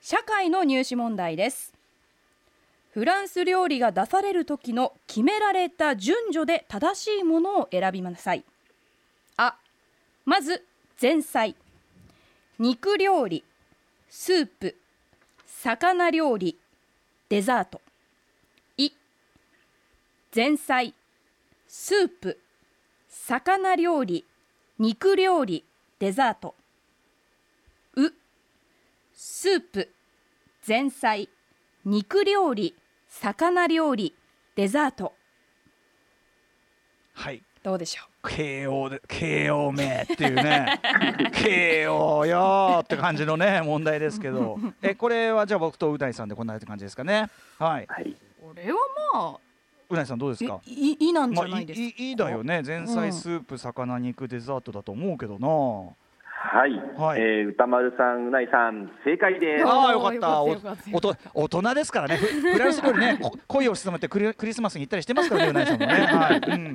[0.01, 1.75] 社会の入試問題です。
[2.93, 8.45] フランス料理が出される時の決められた順序で正しいものを選びなさい。
[9.37, 9.57] あ
[10.25, 10.65] まず
[11.03, 11.57] 前菜。
[12.61, 13.43] 肉料理。
[14.09, 14.77] スープ。
[15.47, 16.57] 魚料理。
[17.29, 17.81] デザート。
[18.77, 18.93] い。
[20.33, 20.95] 前菜。
[21.67, 22.39] スープ。
[23.11, 24.25] 魚料理。
[24.79, 25.65] 肉料理
[25.99, 26.55] デザート。
[27.97, 28.13] う
[29.15, 29.89] スープ。
[30.69, 31.31] 前菜。
[31.87, 32.77] 肉料理。
[33.09, 34.15] 魚料理。
[34.55, 35.15] デザート。
[37.17, 37.21] う。
[37.21, 37.43] はい。
[37.63, 40.79] どうでしょ慶応で慶応めっていうね。
[41.33, 44.59] 慶応よーって感じのね問題ですけど。
[44.83, 47.31] えこれはじゃあ僕とう大さんでこんな感じですかね。
[47.59, 47.87] はい。
[47.89, 48.79] はい、うこれは
[49.15, 49.46] ま
[49.89, 50.61] う大さんどうですあか？
[50.67, 52.63] いいいなんじまあゃないですか、いいいいだよね。
[52.65, 52.87] 前うん。
[52.89, 55.49] 菜スープ魚肉デザートだと思うけどな。
[55.49, 56.73] はい。
[56.97, 57.21] はい。
[57.21, 59.61] えー歌丸さん、うないさん、正解です。
[59.61, 60.43] やああよかった。
[60.43, 60.91] およかった。
[60.91, 62.17] よおと大人ですからね。
[62.17, 65.93] フフランス料理ね こ恋を潜めてクリクリスマスに行ったりしてますからねうないさんもね。
[65.93, 66.75] はい、うん。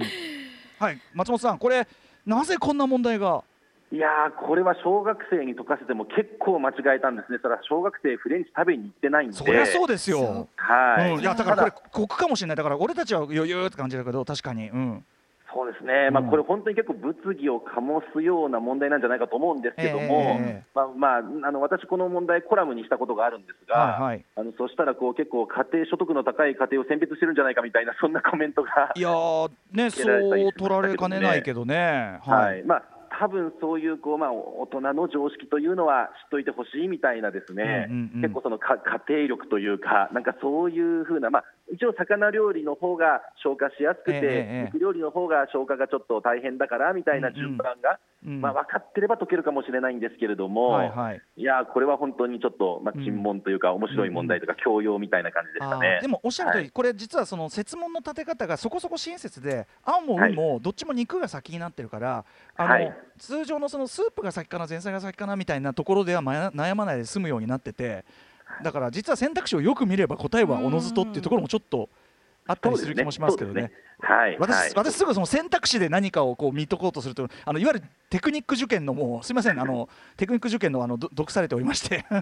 [0.79, 1.87] はい、松本さんこれ
[2.25, 3.43] なぜこんな問題が
[3.91, 10.47] いやー、これは小学生に解かせても結構間違えたんですね、それは小学生、フレンチ食べに行ってないんで、そりゃそうですよ。
[10.55, 12.55] はい、うん、いやだからこれただ酷かもしれない。
[12.57, 14.69] だから俺たちは余裕って感じだけど確かに。
[14.69, 15.05] うん。
[15.53, 24.01] そうですね、まあ、うんこれ、本当に結構、物議を醸すような問題なんじゃないかと思うんですけども、ええまあまあ、あの私、この問題、コラムにしたことがあるんですが、はい。
[24.01, 28.93] はいあのそしたらこう結構、家庭所得の高い家庭を選別してるんじゃないかみたいな、そんなコメントが。
[28.95, 32.19] いやーねそう取られかねないけどね。
[32.23, 32.63] はい。
[32.63, 32.83] まあ
[33.21, 38.21] 多分そういうこう、まあ、大人の常識というのは知っといてほしいみたいなですね、うんうんうん。
[38.21, 44.23] 結構そのか家庭力というか、なんかそういうふうな、まあ、一応、魚料理の方が消化しやすくて、えええ
[44.61, 44.71] え。
[44.73, 48.41] 肉料理の方が消化がちょっと大変だからみたいな順番が、うん。
[48.41, 51.21] まあ、分かってれば解けるかもしれないんですけれども、はいはい。
[51.37, 56.01] いやー、これは本当にちょっと、まあ、珍問というか、面白い問題とか、教養みたいな感じでしたあねー。
[56.01, 56.71] でもおっしゃる通り、はい。
[56.71, 62.93] これ実はその設問の立て方がそこそこ親切で青も運もどっちも肉が先になってるから、あのはい。
[63.17, 68.03] 通常のそのスープが先かな前菜が先かなみたいなところでは悩まないで済むようになってて
[68.63, 71.89] だから実は選択肢をよく見れば答えはおのずとっていうところもちょっと
[72.47, 73.71] あったりする気もしますけどね。
[73.99, 74.71] はい、私,、はい。
[74.75, 82.05] 私すぐその選択肢で何かをこう見とこうとするとあのいわゆるテクニック受験のもうすみませんあのテクニック受験のあのど読されておりまして。
[82.09, 82.13] う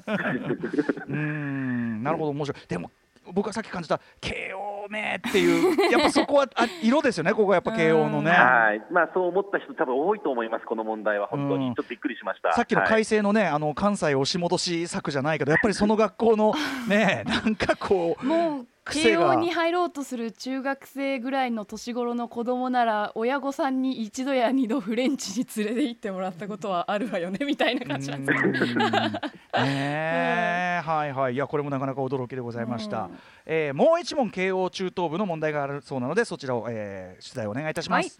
[1.11, 2.61] ーんなるほど面白い。
[2.67, 2.91] でも
[3.31, 8.31] 僕がさっき感じた慶応めっていうやっぱそこはあ色ですよねここはやっぱ慶応のね。
[8.31, 8.81] はい。
[8.91, 11.61] まあ、そう思った人、多分多いと思います、この問題は、本当うん。
[11.61, 12.53] に、ちょっとびっくりしました。
[12.53, 12.89] さっきのはい。
[12.89, 16.53] 改正のね、あの関西押し戻し策じゃないけどやっぱりその学校の
[16.87, 29.21] ね なんかこうもう慶応に入ろうとする中学生ぐらいの年頃の子供なら親御さんに一度や二度フレンチに連れて行ってもらったことはあるわよねみたいな感じなんですね
[29.53, 31.33] えはいはい。
[31.33, 38.11] いやこれもなかなか驚きでございました、うんえーもう一問慶応中等部の問題があるそうなのでそちらを、えー、取材お願いいたします、はい。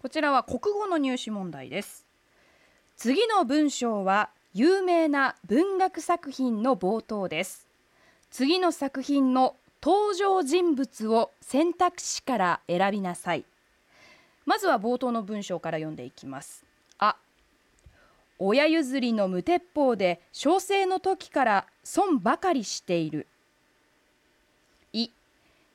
[0.00, 2.06] こちらは国語の入試問題です。
[2.96, 7.68] 次の文章は有名な文学作品の冒頭です。
[8.30, 13.44] 次の作品の登場人物を選択肢から選びなさい。
[14.44, 16.64] まずは冒頭の文章から読んでいきます。
[16.98, 17.16] あ
[18.38, 23.26] 親譲りの無鉄砲で小生の時から損ばかりしている。
[24.92, 25.10] い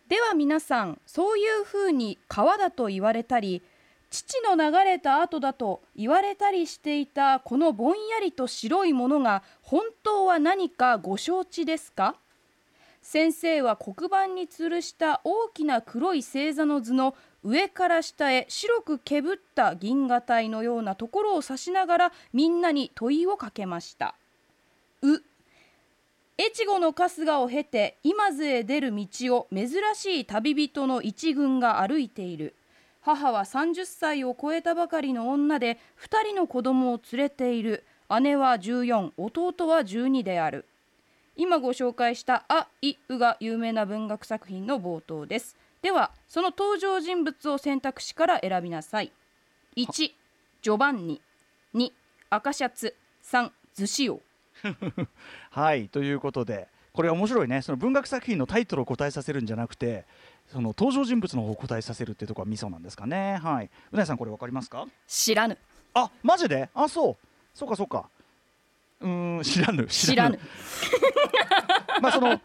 [0.10, 3.62] では皆さんそういうふうに川だと言われたり
[4.10, 12.16] 父の流れた後だと言われたりしていたこのぼんやりと白いものが本当は何かご承知ですか？
[13.04, 24.16] 先生は黒板に吊るした大きな黒い星座の図の上から下へ白くけぶった銀河帯のようなところを指しながらみんなに問いをかけました。
[25.02, 25.22] う。
[26.40, 32.56] 越後の春日を経て今津へ出る道を珍しい旅人の一軍が歩いている。
[33.02, 37.84] 母は30歳を超えたばかりの女で2人の子供を連れている。
[38.22, 40.66] 姉は14弟は12である。
[41.36, 45.58] 今ご紹介した「あいう」が有名な文学作品の冒頭です。
[45.82, 49.12] ではその登場人物を選択肢から選びなさい。
[49.76, 51.22] 1ジョバンニ。
[51.74, 51.92] 2
[52.30, 52.96] 赤シャツ。
[53.24, 54.22] 3ズシオ
[55.50, 57.62] はいということでこれ面白いね。
[57.62, 60.06] その文学作品のタイトルを答えさせるんじゃなくて
[60.48, 63.38] その登場人物の方を答えさせるってところがミソなんですかね。
[63.38, 63.70] はい。
[63.92, 64.86] うなえさんこれわかりますか？
[65.08, 65.58] 知らぬ。
[65.96, 66.70] あマジで？
[66.74, 67.18] あそう。
[67.54, 68.10] そうかそうか
[69.04, 69.86] うーん知らぬ。
[69.88, 70.40] 知らぬ。
[72.02, 72.40] まあその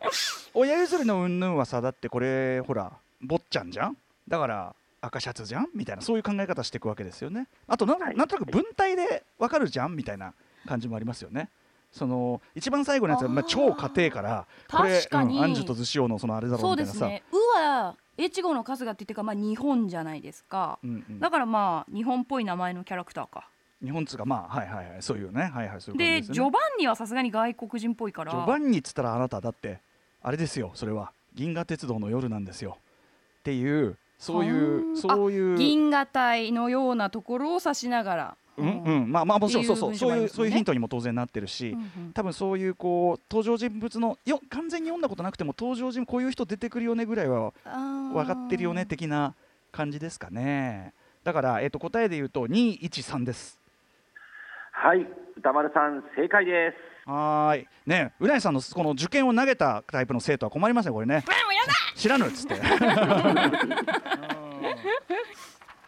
[0.55, 2.93] 親譲りの云々はさだってこれほら
[3.23, 3.97] 坊ちゃんじゃん？
[4.27, 5.69] だから赤シャツじゃん？
[5.75, 7.47] みたいなそういう考え方していくわけですよね。
[7.67, 8.17] あとなん,、はい。
[8.17, 9.97] なんとなく文体でわかるじゃん？
[9.97, 10.35] みたいな
[10.67, 11.49] 感じもありますよね。
[11.91, 15.39] その一番最後のやつはまあ、超家庭からこれ確かに。
[15.39, 16.99] うん、アンジュとズシオのそのあれだろそううみたいなさ。
[16.99, 21.21] ですね「う」は越後の春日って言ってか、まあ、日本じゃないですか、うんうん。
[21.21, 23.49] だからまあ日本っぽい名前のキャラクターか
[23.83, 26.23] 日本っつうかまあはいはいはいそういうねはいはいそういうでね。
[26.23, 28.33] ジョバンニはさすがに外国人っぽいから。
[28.33, 29.81] ジョバンニっつったらあなただって
[30.23, 31.13] あれですよそれは。
[31.35, 32.79] 銀河鉄道の夜なんですよ。
[33.41, 39.13] っていうそういうはあそういう銀河帯のようなところを指しながら、うんうん。
[39.13, 40.17] まあまあもちろんそうそうそう。
[40.19, 41.77] いうそういうヒントにも当然なってるし、
[42.15, 49.35] 多分そういうこう登場人物のよ完全に読んだことなくても登場人物こういう人出てくるよねぐらいは分かってるよね的な
[49.71, 50.93] 感じですかね。
[51.23, 53.61] だから、えっと答えで言うと213です
[54.81, 55.05] はい、
[55.37, 57.11] 歌丸さん正解です。
[57.11, 57.67] はーい。
[57.85, 61.25] ねうなえさんのこの受験を投げたタイプの生徒は困りますねこれね。
[61.97, 62.55] 知らぬっつって。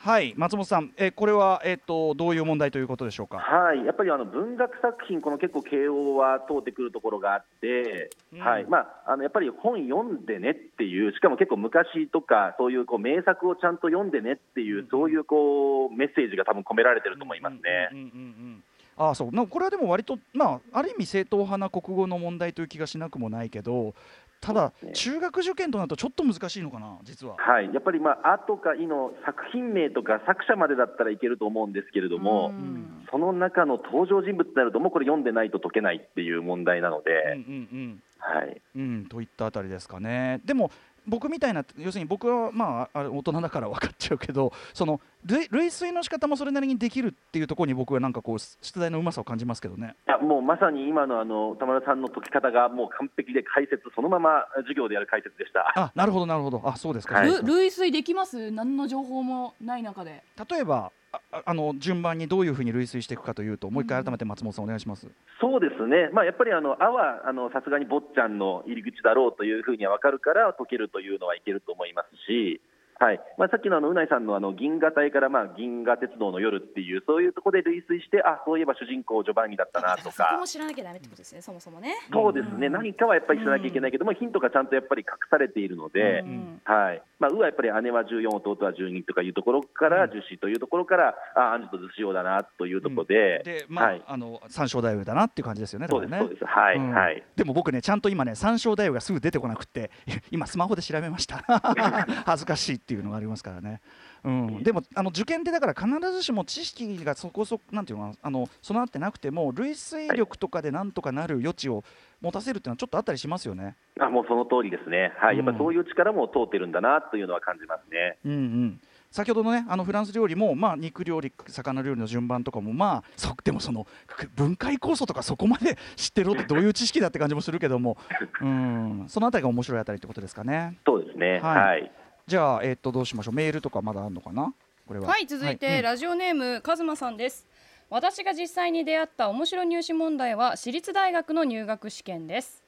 [0.03, 3.37] はい松本さん、えこれは、えっとどういう問題ということでしょうか？
[3.37, 8.41] はい、やっぱりあの文学作品、この結構、慶応は通ってくるところがあって、うん。
[8.41, 17.61] はいまあ、あのやっぱり本読んでねっていう、しかも結構昔とか、そういうこう名作をちゃんと読んでねっていう、そういうこうメッセージが多分込められてると思いますね。
[17.93, 18.11] うんうんうんう
[18.57, 18.65] ん
[19.01, 19.31] ああそう。
[19.33, 23.95] なこれはでも割とまあある意味正統派な国語の問題という気がしなくもないけど
[24.41, 27.37] ただ、中学受験となるとちょっと難しいのかな実は。
[27.37, 33.07] はい、やっぱり、まあ、あとかいの作品名とか作者までだったらいけると思うんですけれども、うん。
[33.11, 38.03] その中の登場人物になると、もうこれ読んでないと解けないっていう問題なのうんで、うん。
[38.19, 40.41] はい、うんうん、といったあたりですかね。
[40.45, 40.71] でも
[41.07, 49.95] 僕みたいな要するに僕はまああれ大人だから分かっちゃうけど その類類推の仕方もそれなりにできるっていうところに僕はなんかこう出題のうまさを感じますけどね。
[50.09, 55.73] いやもうまさに今のあの田村さんの解き方がもう完璧で解説、そのまま授業でやる解説でした。
[55.77, 57.17] あなるほどなるほどあそうですか。
[57.17, 58.51] はい類推できます？
[58.51, 60.91] 何の情報もない中で例えば
[61.33, 65.09] あの順番にどういうふうに類推していくかというともう一回改めて松本さんお願いします。
[65.41, 72.61] そうですね、まあ、やっぱりあの「あ」はあのさすがに坊ちゃんの入り口だろうというふうには分かるから解けるというのはいけると思いますし、
[73.01, 73.21] はい。
[73.39, 81.97] まあ、さっきのあのうないさんのあの銀河帯からまあ銀河鉄道の夜っていうそういうところで類推してあそういえば主人公ジョバンニだったなとそこかも知らなきゃダメってことですねそもそもね。
[82.13, 82.69] そうですね。
[82.69, 86.21] 何かはやっぱり知らなきゃいけないけどもヒントがちゃんとやっぱり隠されているので。
[86.21, 87.03] うんはい。
[87.19, 94.03] まあ、うはやっぱり姉は14、弟は12とかいうところから、樹脂というところから、あアンジュとズシオだなというところで、でまあ、はい。
[94.07, 95.87] あの三章大夫だなっていう感じですよね。
[95.91, 96.91] そうです、ねそうです、はい、うん。
[96.93, 97.23] はい。
[97.37, 99.91] でも僕ねちゃんと今ね三章大夫がすぐ出てこなくって
[100.31, 101.39] 今スマホで調べました。
[102.25, 103.81] 恥ずかしいっていうのがありますからね、
[104.25, 111.85] うん、でもあの受験ってだから必ずしも知識がそこそこなんていうのあの備わってなくても類推力とかでなんとかなる余地を
[112.21, 113.77] 持たせるっていうのはちょっとあったりしますよね。
[114.01, 118.19] あもうその通りですね、はい、やっぱりそういう力も通ってるんだなというのは感じますね。
[118.25, 118.81] うんうん。
[119.11, 127.97] 先ほどのねあのフランス料理も、まあ、肉料理魚料理の順番とかもまあそでもそのく分解酵素とかそこまで知ってろってどういう知識だって感じもするけども。
[128.41, 129.05] うん。
[129.09, 130.79] そのあたりが面白いあたりってことですかね。
[130.87, 131.57] そうですね、はい。
[131.57, 131.93] はい、
[132.31, 133.35] じゃあ、えっとどうしましょう。
[133.35, 134.55] メールとかまだあるのかな？
[134.87, 135.09] これは。
[135.09, 135.83] はい続いて、うん。
[135.83, 137.45] ラジオネームカズマさんです。
[137.89, 142.63] 私が実際に出会った面白入試問題は私立大学の入学試験です。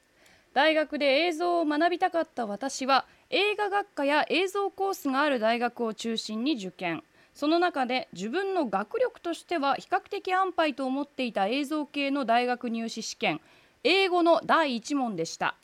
[0.53, 7.01] 大学で映像を学びたかった私は映画学科や映像コースがある大学を中心に受験。
[7.33, 13.39] その中で自分の学力としては比較的安牌と思っていた映像系の大学入試試験。
[13.85, 15.55] 英語の第1問でした。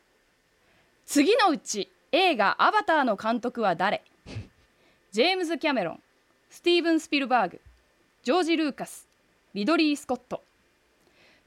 [1.06, 4.04] 次のうち映画「アバター」の監督は誰？
[5.12, 6.04] ジェームズ・キャメロン
[6.50, 7.62] スティーブン・スピルバーグ
[8.24, 9.08] ジョージ・ルーカス
[9.54, 10.44] リドリー・スコット。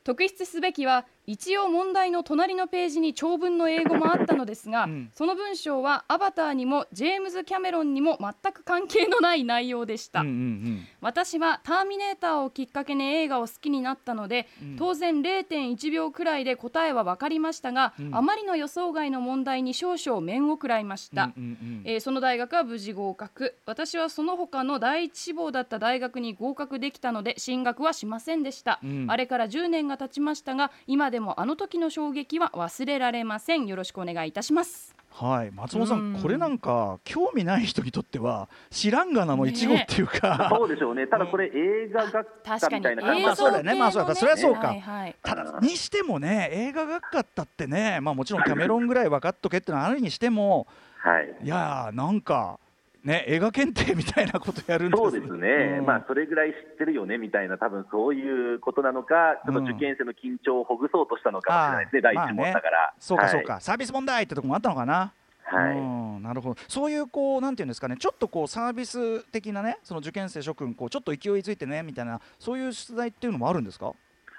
[0.04, 5.10] 特筆すべきは一応問題の隣のページに長文の英語もあったのですが、うん。
[5.14, 14.46] その文章はアバターにもジェームズ・キャメロンにも全く関係のない内容でした、うんうん私は「ターミネーター」をきっかけに映画を好きになったので、
[14.78, 18.14] 当然0.1秒くらいで答えは分かりましたが、うん。
[18.14, 21.82] あまりの予想外の問題に少々面を食らいました、うんうんうん。
[21.86, 23.56] えーその大学は無事合格。
[23.64, 29.06] 私はその他の第一志望だった大学に合格できたので進学はしませんでした、うん。
[29.08, 33.66] あれから10年が経ちましたが今でもあの時の衝撃は忘れられません。
[33.66, 34.94] よろしくお願いいたします。
[35.10, 36.22] はい、松本さん、うん。
[36.22, 43.22] これなんか興味ない人にとっては知らんがなの一語っていうか、 そうでしょうね、ただこれ、映画学科確かにみたいな感じ。
[43.22, 43.74] まあそうだよね。
[43.74, 44.14] まあそうだ。
[44.14, 44.74] 系のそりゃそうか。
[45.22, 50.66] ただにしてもね映画学科ったってねまあもちろんキャメロンぐらい分かっとけってのはあるにしても
[51.02, 52.60] はい、いやーなんか
[53.04, 55.86] ね映画検定みたいなことやるんですそうですね、うん。
[55.86, 62.94] まあ、それぐらい知ってるよねみたいな、多分そういうことなのか、ちょっと受験生の緊張をほぐそうとしたのかもしれないですね、第一問だから。
[62.98, 63.62] そうかそうか、はい。
[63.62, 65.12] サービス問題ってとこもあったのかな？
[65.44, 65.76] はい。
[65.76, 66.60] うんなるほど。
[66.68, 67.96] そういうこうなんていうんですかね。
[67.98, 73.92] ちょっとこうサービス的なねその受験生諸君こうちょっと勢いづいてねみたいなそういう出題っていうのもあるんですか？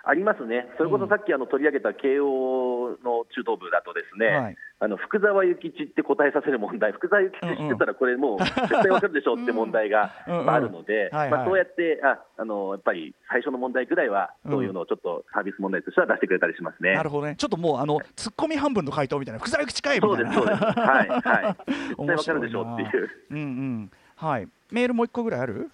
[0.05, 4.57] ありますね、それこそさっきあの取り上げた慶応の中等部だと、ですね、はい。
[4.79, 11.29] あの福沢諭吉って答えさせる問題、福沢諭吉知ってたら、これもう 絶対わかるでしょうって問題がああるので、はいはい。
[11.31, 16.95] まあそうやってああのやっぱり最初の問題ぐらいは、そういうのをちょっとサービス問題としては出してくれたりしますね。
[16.95, 17.35] なるほどね。
[17.37, 20.33] ちょっともうあのツッコミ半分の回答みたいな福沢諭吉かいみたいな。
[20.33, 23.09] そうです、そうです、はい、はい、絶対わかるでしょうっていう。
[23.31, 23.91] うんうん。
[24.17, 24.47] はい。
[24.71, 25.69] メールもう一個ぐらいある？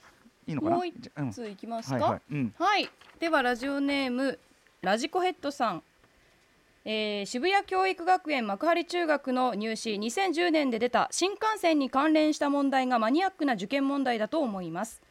[0.45, 0.75] いいのかな？
[0.77, 0.93] もう一
[1.31, 2.21] ついきますはいか、はい。
[2.31, 2.53] うん。
[2.59, 4.39] はい、ではラジオネーム
[4.81, 5.83] ラジコヘッドさん、
[6.85, 15.01] えー渋谷教育学園幕張中学の入試2010年で出た新幹線に関連した問題がマニアックな受験問題だと思います。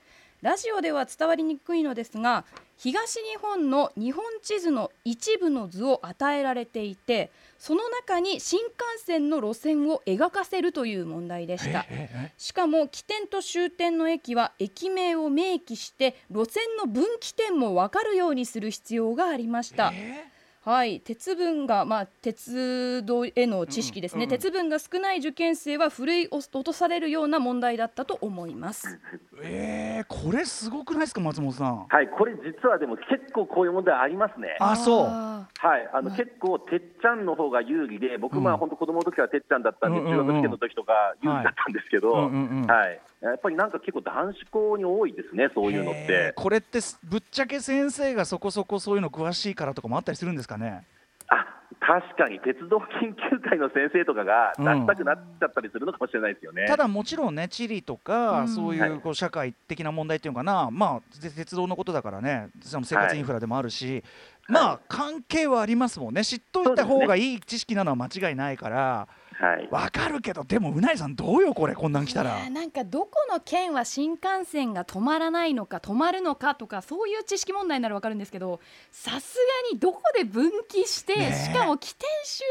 [0.41, 2.47] ラジオでは伝わりにくいのですが
[2.79, 11.87] 東日本の日本地図の一部の図を与えられていてその中に新幹線の路線を描かせるという問題でした。
[11.91, 19.93] ええしかも起点と終点の駅は駅名を明記して路線の分岐点も分かるようにする必要がありました。
[19.93, 20.31] え
[20.65, 28.99] はい、鉄分が、まあ、鉄道への知識ですね、うんうん鉄分が少ない受験生はふるい落とされるような問題だったと思います。
[29.43, 31.87] えーこれすごくないですか松本さん？
[31.89, 34.57] はい、これ実はでも結構こういう問題ありますね。
[34.61, 35.07] あそう。
[35.09, 40.19] あはい、あの結構、てっちゃんの方が有利で、僕、まあ本当、子供の時はてっちゃんだったんで、うんうんうん。
[40.19, 40.93] 中学受験の時とか
[41.23, 42.27] 有利だったんですけど、はい。
[42.27, 42.67] うんうんうん。
[42.67, 46.33] はい、やっぱりなんか結構、男子校に多いですね、そういうのって。
[46.37, 50.85] これってすぶっちゃけ先生がそこそこそういうの詳しいからとかもあったりするんですかね？
[51.29, 51.45] あ
[51.81, 56.67] 確かに鉄道研究会の先生とかが出したくなっちゃったりするのかもしれないですよね。
[56.67, 58.49] ただもちろんね地理とか、うん。
[58.49, 58.91] そういはい。
[58.91, 64.03] うこう社会的な問題っていうのかな、まあぜ鉄道のことだからねその生活インフラでもあるし、
[64.49, 66.25] まあ関係はありますもんね。
[66.25, 69.28] 知っといた方がいい知識なのは間違いないからはい、
[69.71, 72.37] わかるけどでもうないさんどうよこれこんなん来たら。
[72.39, 79.37] いやーなんかどこの県は新幹線が止まらないのか止まるのかとかそういう知識問題ならわかるんですけどさす
[79.71, 81.35] がにどこで分岐して、ねえ。
[81.35, 82.47] しかも起点終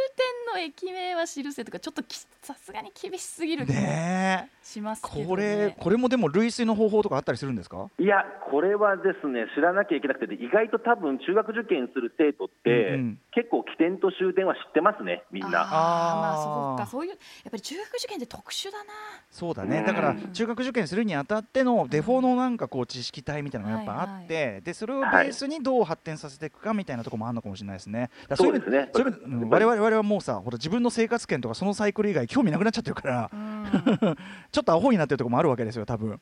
[0.53, 4.57] 点の駅名は記せとかちょっときさすがに厳しすぎるねえ。
[4.63, 7.89] しますけど、ね、これこれもでも類推の方法とかあったりするんですか？
[7.99, 15.49] いや、これはですね、知らなきゃいけなくて、意外と多分中学受験する生徒って、うんうん結構起点と終点は知ってますね、みんな。
[15.49, 17.17] あーまあそうかそういうやっ
[17.51, 18.93] ぱり中学受験って特殊だな。
[19.31, 19.85] そうだね、うん。
[19.85, 28.09] だから中学受験するにあたってのデフォのなんかこう知識体みたいなのがやっぱあって、でそれをベースにどう発展させていくかみたいなところもあるのかもしれないですね。
[28.35, 34.17] そういうそうですねそういう意味でうん我々我々はもうさ、ほら自分の生活圏とかそのサイクル以外興味なくなっちゃってるからう、ん。
[34.51, 36.19] ちょっとアホになってるところもあるわけですよ、多分。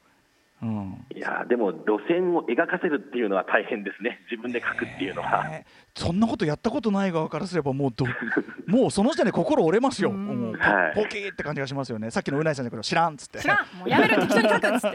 [0.62, 1.06] うん。
[1.16, 5.48] いやーでも路線を描かせるっていうのは大変ですね、自分で書くっていうのは。
[5.48, 5.66] ね
[5.96, 8.06] そんなことやったことない側からすればもうど
[8.68, 10.26] もうその時点で心折れますよ、うん。
[10.26, 10.60] もう
[10.94, 12.12] ポキーって感じがしますよね。
[12.12, 13.40] さっきのうないさんだけど知らんっつって。
[13.40, 13.80] 知らん。
[13.80, 14.92] もうやめる適当に書くっつっ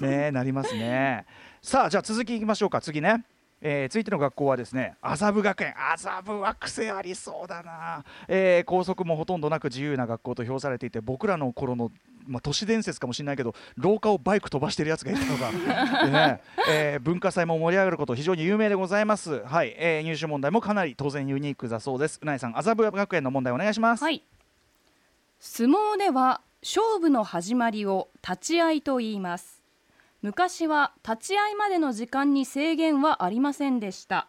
[0.00, 0.02] て。
[0.06, 1.26] ねなりますね。
[1.62, 2.80] さあじゃあ続きいきましょうか。
[2.80, 3.24] 次ね
[3.60, 5.74] えー続いての学校はですね麻布学園。
[5.76, 11.90] 麻布は癖ありそうだな、えー校則もほとんどなく自由な学校と評されていて僕らの頃の
[12.26, 15.50] まあ、都市伝説かもしれないけど廊下をバイク飛ばしてるやつがいたのが
[16.04, 19.74] で、 ねえー文化祭も盛り上がること非常に有名でございます、はい。
[19.78, 22.20] えー入試問題もかなり当然ユニークだそうです。
[22.22, 24.22] うないさん麻布学園の問題お願いします、はい。
[25.40, 29.57] 相撲では勝負の始まりを立ち合いと言います
[30.20, 34.28] 昔は立ち会いまでの時間に制限はありませんでした。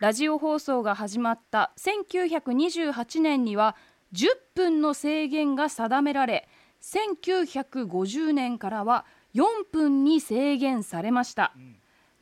[0.00, 3.76] ラジオ放送が始まった1928年には
[4.12, 6.48] 10分の制限が定められ
[6.82, 9.04] 1950年からは
[9.36, 11.54] 4分に制限されました、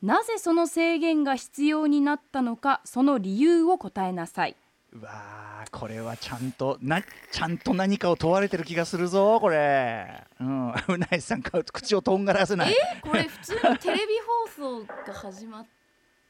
[0.02, 4.56] なぜその制限が必要になったのかその理由を答えなさい
[4.92, 10.24] うわーこれはちゃんとなちゃんと何かを問われてる気がするぞこれ。
[10.40, 10.70] うん。
[10.88, 12.74] うないさんか口をとんがらせない。
[13.02, 14.02] これ普通にテレビ
[14.56, 15.66] 放送が始まっ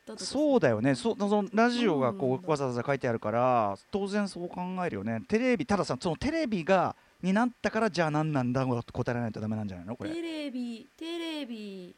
[0.06, 0.94] たとそうだよね。
[0.94, 2.46] そそのラジオがこうん。
[2.46, 5.22] うわざわざ書いてあるから当然そう考えるよね。
[5.26, 9.96] テレビたださそのテレビがになったからじゃあ何なんだと答えられないとダメなんじゃないの？
[9.96, 10.10] これ。
[10.10, 11.94] テレビテレビ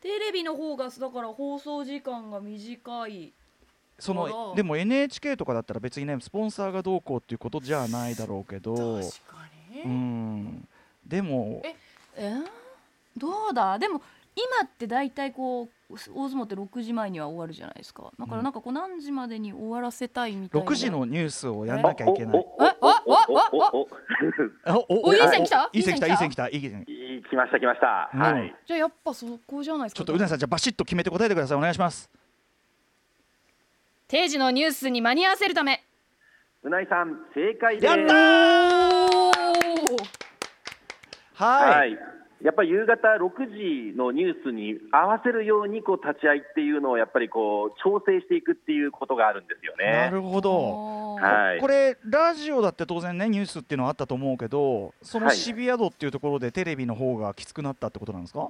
[0.00, 3.32] テレビの方がだから放送時間が短い
[3.98, 9.36] そのでも NHK とかだったら別にねスポンサーがどうこうっていうことじゃないだろうけど確か
[9.74, 10.68] に、うん。
[11.06, 11.74] でもえ
[12.16, 12.28] え？
[12.28, 12.44] ー
[13.16, 13.78] どうだ？
[13.78, 14.02] でも
[14.34, 18.12] 今って大体こう大相撲って6時前には終わるじゃないですか。
[18.18, 20.66] だからなんかこう何時までに終わらせたいみたいな。
[20.66, 22.34] 6時のニュースをやんなきゃいけない。
[22.34, 23.88] おおえあおおあおお
[24.64, 28.10] あおおいい線来たいい線来たいい線来たいい線来ました来ました。
[28.12, 28.54] うんはい。
[28.66, 32.10] じゃあやっぱそこじゃないですかちょっとうなぎさんじゃあバシッと決めて答えてくださいお願いします
[34.08, 35.82] 定時のニュースに間に合わせるため
[36.62, 37.86] うないさん正解です。
[37.86, 38.16] やったー
[41.34, 41.98] はい、はい。
[42.40, 49.90] やっぱり夕方6時のニュースに合わせるようにこう立ち会いっていうのをやっぱりこう調整していくっていうことがあるんですよね。
[49.90, 51.60] なるほどはい。
[51.60, 58.48] これラジオだって当然ねニュースっていうのはあったと思うけどそのはいシビア度っていうところでテレビの方がきつくなったってことなんですか、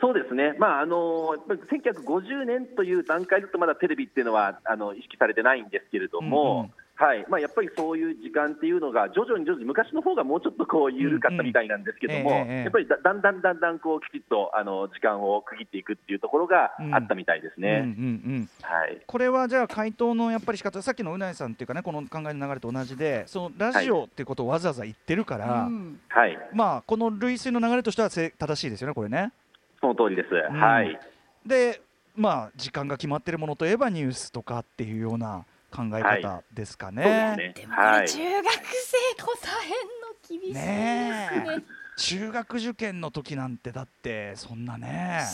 [0.00, 6.72] そうですね、まああのやっぱり1950年という段階だとまだテレビっていうのはあの意識されてないんですけれども、うんうん。
[6.98, 7.24] はい。
[7.28, 12.62] まあ、やっぱりそういう時間っていうのが徐々に徐々に昔の方がもうちょっとこう緩かったみたいなんですけども、うんうんええええ。
[12.64, 17.80] やっぱりだだんだんだんだんこうきちっとあの時間を区切っていくっていうところがあったみたいですうんうんうね。
[18.40, 18.48] ん。
[18.62, 19.00] はい。
[19.06, 26.00] これはじゃあ回答のやっぱり仕方さっきのうなぎさんっていうかねこの考えの流れと同じでそのラジオっていうことをわざわざ言ってるから、うん。
[26.08, 29.32] はい、まあこの類推の流れとしてはせ正しいですよねこれね。
[29.80, 30.34] その通りです。
[30.34, 30.98] んはい
[31.46, 31.80] で
[32.16, 37.02] まあ時間が決まってるものといえばニュースとかっていうような考え方ですかね。
[37.02, 37.62] そうですね。
[37.62, 37.74] でも。
[37.74, 41.64] 中学生答えんの厳しいですねね
[41.96, 45.24] 中学受験の時なんてだってそんなね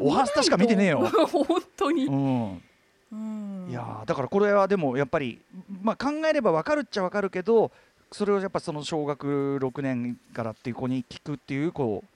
[0.00, 1.00] おはスタしか見てねえよ。
[1.06, 2.62] 本当に、うん、
[3.12, 5.40] うんいやーだからこれはでもやっぱり、
[5.82, 7.70] まあ、考えれば分かるっちゃ分かるけど
[8.10, 12.11] それをやっぱその小学6年からっていう子に聞くっていうこう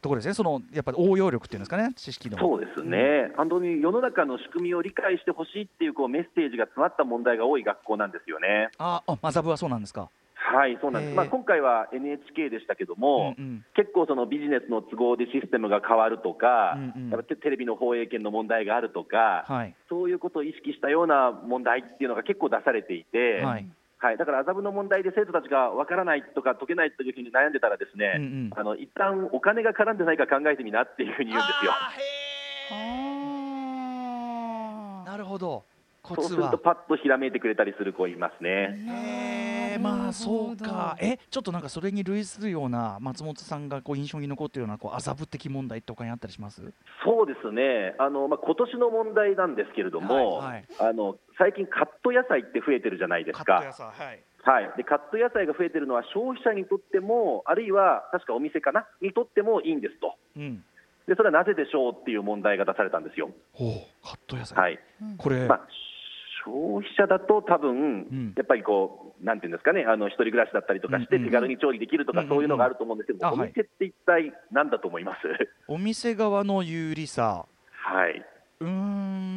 [0.00, 0.34] ところですね。
[0.34, 1.92] そのやっぱり応用力っていうんですかね。
[1.96, 2.38] 知識の。
[2.38, 8.70] そうですね、本当に世の中の仕組みを理解してほしいっていうこうメッセージが詰まった問題が多い学校なんですよね。
[8.78, 10.08] ああマザブはそうなんですか。
[10.40, 11.14] はい、そうなんです。
[11.14, 17.10] まあ、今回は NHK でしたけども、うんうん結構そのビジネスの都合でシステムが変わるとか、うんうん。
[17.10, 19.74] やっぱテテレビの放映権の問題があるとか、はい。
[19.88, 23.68] そういうことを意識したような問題っていうのが結構出されていて、はい
[24.00, 31.72] はい、だから麻布の問題で生徒たちがわからないとか解けないというふうに悩んでたらですね、うんうんあの一旦お金が絡んでないか考えてみなっていうふうに言うんですよ。
[35.04, 35.64] なるほど
[36.02, 36.58] コツはそうすると。
[36.58, 39.47] パッとひらめいてくれたりする子いますね。
[39.78, 40.96] まあそうか。
[41.00, 46.62] えちょっとなんかそれに類するような松本さんがこう印象に残っているようなこう麻布的問題って他にあったりします？
[47.04, 50.64] そうですね、あのまあ今年の問題なんですけれども、はいはい。
[50.80, 53.72] あの最近、カット野菜って増えてるじゃないですか。
[53.72, 54.20] 菜はい。
[54.42, 60.64] はい、でカット野菜が増えてるのは消費者にとっても、あるいは確かお店かな、にとってもいいんですと、うん。
[61.06, 63.30] でそれはなぜでしょうっていう問題が出されたんですよ。
[63.52, 64.78] ほうカット野菜、はい。
[65.18, 65.60] これ、まあ、
[66.48, 68.32] 消費者だと多分、ん。
[68.36, 75.28] やっぱりこう、なんていうんですかね、あの一人暮らしだったりとかして、手軽に調理できるとか、そういうのがあると思うんですけど、お店って一体何だと思います？
[75.68, 77.44] お店側の有利さ。
[77.70, 78.24] はい。
[78.60, 79.28] うーん。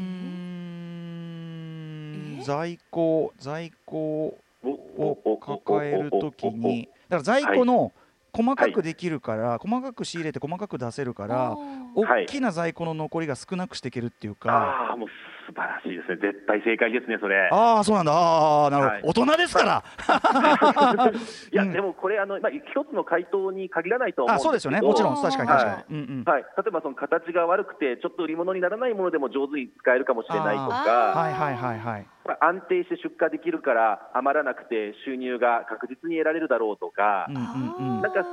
[2.43, 4.35] 在庫在庫
[4.65, 7.91] を抱えるときにだから在庫の
[8.33, 12.23] 細かくできるから、細かく仕入れて細かく出せるからはい。
[12.23, 15.09] 大きな在庫の残りが少なくしていけるっていうか、ああ、もう
[15.51, 17.49] 素晴らしいですね、絶対正解ですね、それ。
[17.51, 18.13] ああそうなんだ。
[18.13, 19.01] ああなるほど、はい。
[19.03, 19.83] 大人ですから、
[21.51, 21.73] いや、うん。
[21.73, 24.81] でもこれ、あのまあ、一つの回答に限らないと思うんそうですよね。
[24.81, 26.23] もちろん確かに確かに、はいうんうん。
[26.25, 32.07] はい、例えばその形が悪くて、ちょっと売り物にならないものでも上手に使えるかもしれないとあか、はいはいはいはい。
[32.25, 38.01] まあ安定して出荷できるから、余らなくて収入が確実に得られるだろうとか、うんうんうん。
[38.01, 38.25] なんか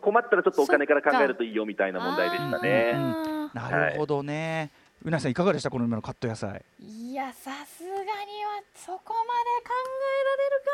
[0.00, 2.94] 困ったらちょっとお金から考えるといいよみたいな問題でしたね。
[3.54, 4.70] なるほどね、
[5.04, 5.70] うなぎさんいかがでした？
[5.70, 6.64] この今のカット野菜。
[6.80, 9.72] いやさすがにはそこまで考
[10.02, 10.70] えられるか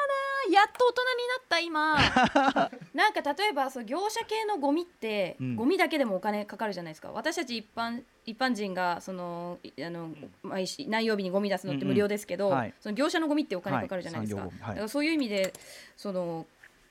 [0.49, 0.61] な。
[0.61, 2.71] やっと大人になった今。
[2.95, 5.57] なんか例えばそう業者系のゴミって、うん。
[5.57, 7.13] ゴミだけでもお金かかるじゃないですか。
[7.13, 10.11] 私たち一般一般人がそのいあの
[10.43, 12.75] 毎週何曜日にゴミ出すのって無料ですけど、うんうんはい。
[12.81, 14.51] その業者のゴミってお金かかるじゃないですか、はい。
[14.51, 14.61] はい。
[14.61, 15.53] だからそういう意味で
[15.97, 16.47] その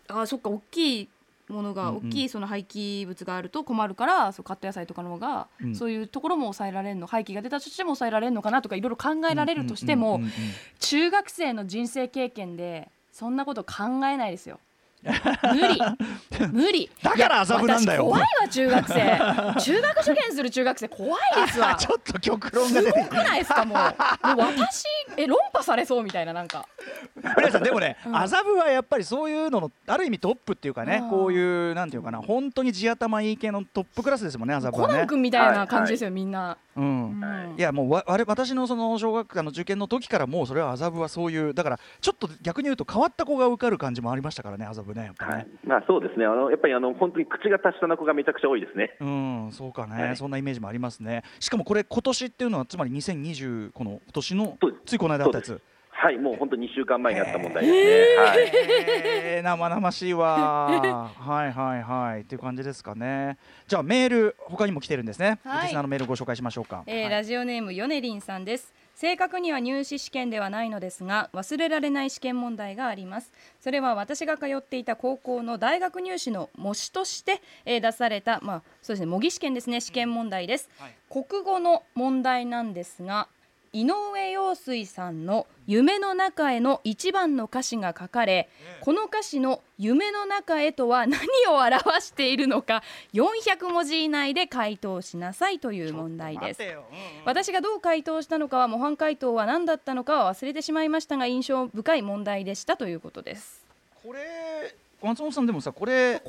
[0.07, 1.09] あそっか大きい
[1.51, 2.07] ものが、うんうん。
[2.09, 5.75] 大きいその廃棄物があると困るからそうカット野菜とかの方が、うん。
[5.75, 10.33] そういうところも抑えられるの廃棄が出たとしても抑えられるのかなとかいろいろ考えられるとしても、うんうんうんうん。
[10.79, 14.59] 中学生の人生経験でそんなこと考えないですよ。
[15.03, 15.81] 無理。
[16.51, 16.89] 無理。
[17.01, 18.03] だから麻布なんだよ。
[18.03, 18.95] 怖いわ中学生。
[19.59, 21.75] 中学受験する中学生怖いですわ。
[21.79, 23.77] ちょっと極論が出てすごくないですかもう。
[24.37, 24.85] 私
[25.17, 26.67] え論破されそうみたいななんか。
[27.15, 28.15] 古谷さんでもねうん。
[28.15, 31.09] 麻布はやっぱりそういうののある意味トップっていうかねうん。
[31.09, 37.21] こういうなんていうかな本当に地頭いい系のトップクラスですもんね麻布コナンはね君みたいな感じですよ、みんな、うん。
[37.21, 37.55] うん。
[37.57, 46.25] いやもうわ我私のその小学校の受験の時からもうそれは麻布はそういうだからちょっと逆に言うと変わった子が受かる感じもありましたからね麻布ねやっぱね、はい、まあそうですね。
[46.25, 48.95] あのやっぱりあの本当に口が達者な子がめちゃくちゃ多いですね。
[48.99, 50.15] うんそうかね、はい。
[50.17, 51.23] そんなイメージもありますね。
[51.39, 55.61] しかもこれ今年っていうのはつまり2020この今年のついこの間あったやつ
[56.03, 58.15] はい、もう本当に2週間前にあった問題ですね。
[58.17, 58.51] はい。
[58.53, 60.65] えー生々しいわ。
[60.65, 60.81] は
[61.45, 62.21] いはいはい。
[62.21, 63.37] っていう感じですかね。
[63.67, 65.63] じゃあメール他にも来てるんですね、はい。
[65.65, 67.09] リスナーのメールご紹介しましょうか、えーはい。
[67.11, 68.73] ラジオネームヨネリンさんです。
[68.95, 73.31] 正確には入試試験ではないのですが忘れられない試験問題があります。
[73.59, 80.95] それは私が通っていた高校の大学入試の模試として、えー出されたまあそうですね模擬試験ですね試験問題です、はい。
[81.09, 83.27] 国語の問題なんですが
[83.73, 88.49] 井上陽水さんの「夢の中へ」の一番の歌詞が書かれ
[88.81, 96.61] この歌詞の「夢の中へ」とは何を表しているのか400文字以内で回答しなさいという問題です。
[96.61, 96.75] うんうん。
[97.23, 103.65] 私がどう回答したのかは模範解答は何だったのかは忘れてしまいましたが印象深い問題でしたということです。
[104.03, 106.21] これ松本さんでもさこれ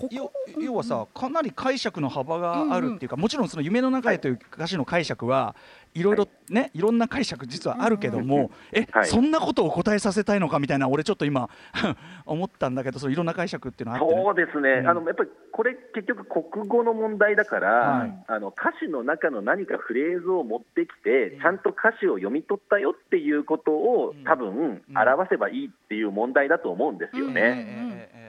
[0.60, 5.54] 要はさかなり解釈の幅があるっていうか、もちろんその夢の中へという歌詞の解釈は
[5.94, 9.06] いろいろねいろんな解釈実はあるけども、え、はい。
[9.06, 11.50] そんなことを答えさせたいのかみたいな俺ちょっと今
[12.24, 14.88] 思ったんだけどそのいろんな解釈っていうのはあって、ね、そうですね、うん。
[14.88, 18.24] あのやっぱりこれ、結局、国語の問題だから、はい。
[18.26, 24.24] あの歌詞の中の何かフレーズを持ってきて、ちゃんと歌詞を読み取ったよっていうことを、うん。
[24.24, 28.21] 多分表せばいいっていう問題だと思うんですよええね。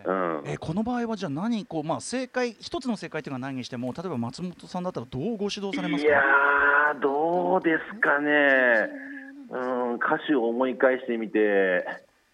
[0.46, 6.22] えこの場合はじゃあ何こう、まあ、正解一つの正解というのは何にしても例えば松本さんだったらどうご指導されますいや
[7.02, 8.90] どうですかね、
[9.50, 11.86] うん、歌詞を思い返してみて、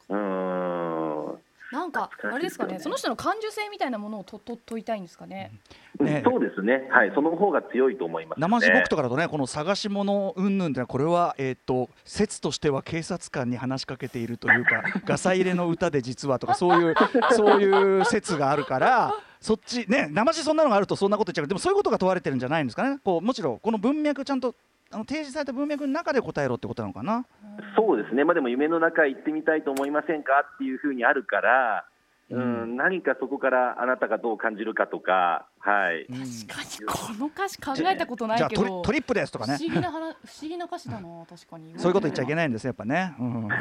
[0.09, 1.37] うん、
[1.71, 5.51] なんかあれですかねその人の感受性みたいなものをとと問いたいんですかね。
[5.99, 6.23] ね。
[6.25, 8.47] そうですね、はい、その方が強いと思います、ね。
[8.47, 16.95] 生地僕とかだとねこの探し物云々ってのはこれはえっ、と説としては警察官に話しかけているというか ガサ入れの歌で実はとかそういう
[17.31, 19.13] そういう説があるから。
[19.41, 22.99] そっちね生地そんなのがあるとそんなこと言っちゃうでもそういうことが問われてるんじゃないんですかね。
[23.05, 24.53] こうもちろんこの文脈ちゃんと
[24.91, 27.25] あの提示された文脈の中で答えろってことなのかな？
[27.75, 31.89] そうですね、まあ、でも夢の中へ行ってみたいと思いませんかっていうふうにあるから、うん
[32.31, 32.77] うん。
[32.77, 36.17] 何かそこからあなたがどう感じるかとか、はい、うん。
[36.47, 39.57] 確かにこの歌詞考えたことないじゃあけどトリトリップですとかね。
[39.57, 41.73] 不思議な話不思議な歌詞だな 確かに。
[41.77, 43.51] そういうこと言っちゃいけないんですねやっぱね、うん、 い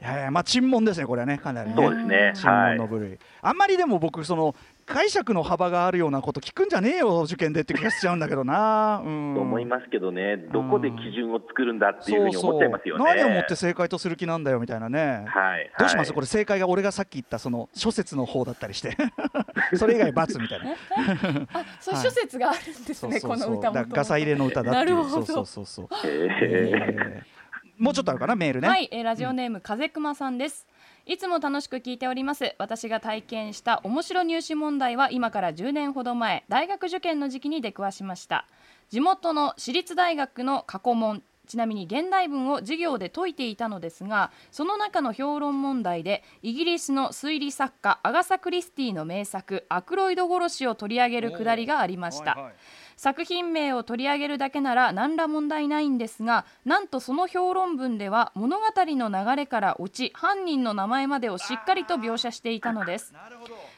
[0.00, 1.76] やいやまあ沈問ですねこれはねかなりね。
[1.76, 2.76] そうですね、新はい。
[2.76, 4.54] 聞の、部類、あんまりでも僕その
[4.86, 13.04] 解釈の幅があるようなこと聞くんじゃねえよ受験でって気がしちゃうんだけどな、うん、と思いますけどね、どこで基準を作るんだっていうふうに思っちゃいますよね。
[13.04, 18.96] 何をもって正解とする気なんだよみたいなね、はい、どうします、はいこれ正解が俺がさっき言ったその諸説の方だったりして。
[19.76, 20.72] それ以外×みたいな。
[21.52, 24.96] あそう諸説があるんですね、この歌もガサ入れの歌だっていう。
[24.96, 25.08] なるほど。
[25.08, 26.30] そうそうそうそう、え
[26.72, 27.40] えー。
[27.82, 28.36] もうちょっとあるかな？
[28.36, 30.66] メールね、はい、えーラジオネーム、風熊さんです
[31.06, 32.54] いつも楽しく聞いております。
[32.58, 38.46] 私が体験した面白入試問題は今から10年ほど前大学受験の時期に出くわしました。
[38.90, 52.54] 地元の私立大学の過去問ちなみに現代文を授業で解いていたのですがその中の評論問題でイギリスの推理作家アガサ・クリスティの名作「アクロイド殺し」を取り上げるくだりがありました、はいはい。
[53.00, 63.14] 作品名を取り上げるだけなら何ら問題ないんですがなんとその評論文では物語の流れから落ち犯人の名前までをしっかりと描写していたのです。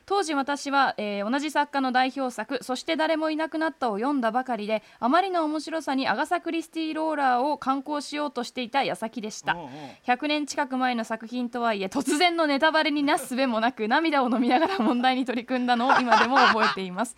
[0.06, 9.56] 当時私は、えー同じ作家の代表作「そして誰もいなくなった」を読んだばかりであまりの面白さにアガサ・クリスティ・ローラーを刊行しようとしていた矢先でした。
[10.04, 17.16] 100年近く前の作品とはいえ突然のネタバレになすすべもなく涙を飲みながら問題に取り組んだのを今でも覚えています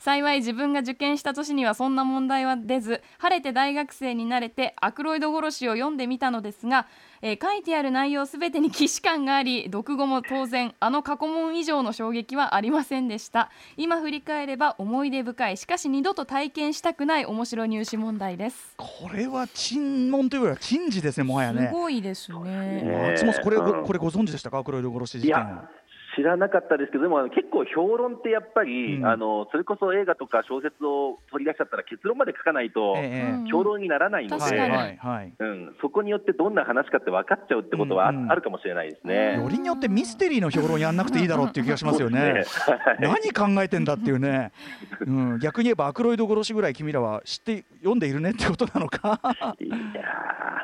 [0.00, 6.86] 幸い自分が受験した年にはそんな問題は出ず晴れて大学生になれてアクロイド殺しを読んでみたのですが、
[7.22, 13.50] えー書いてある内容すべてに既視感があり読後も当然あの過去問以上の衝撃はありませんでした。
[13.76, 18.74] 今振り返れば思い出深いしかし二度と体験したくない面白入試問題です。
[18.78, 22.82] これは珍問というよりは珍事ですねもはやすねごいですね。
[22.82, 24.64] ね松本さんこれこれご存知でしたか？
[24.64, 25.28] 黒色殺し事件。
[25.28, 25.68] いや
[26.16, 29.06] 知らなかったですけど、でもあの結構、評論ってやっぱり、うん。
[29.06, 32.96] あの、それこそ映画とか小説を取り出しちゃったら、結論まで書かないと、
[33.50, 34.98] 評論にならないので、
[35.38, 38.28] うん、そこによってどんな話かって分かっちゃうってことはあ,、うんうん。
[38.28, 39.36] るかもしれないですね。
[39.36, 42.44] よりによってミステリーの評論やんなくていいだろうっていう気がしますよね。
[43.00, 44.52] 何考えてんだっていうね、
[45.00, 49.20] うん、逆に言えばアクロイド殺しぐらい君らは知って読んでいるねってことなのか。
[49.58, 49.76] いや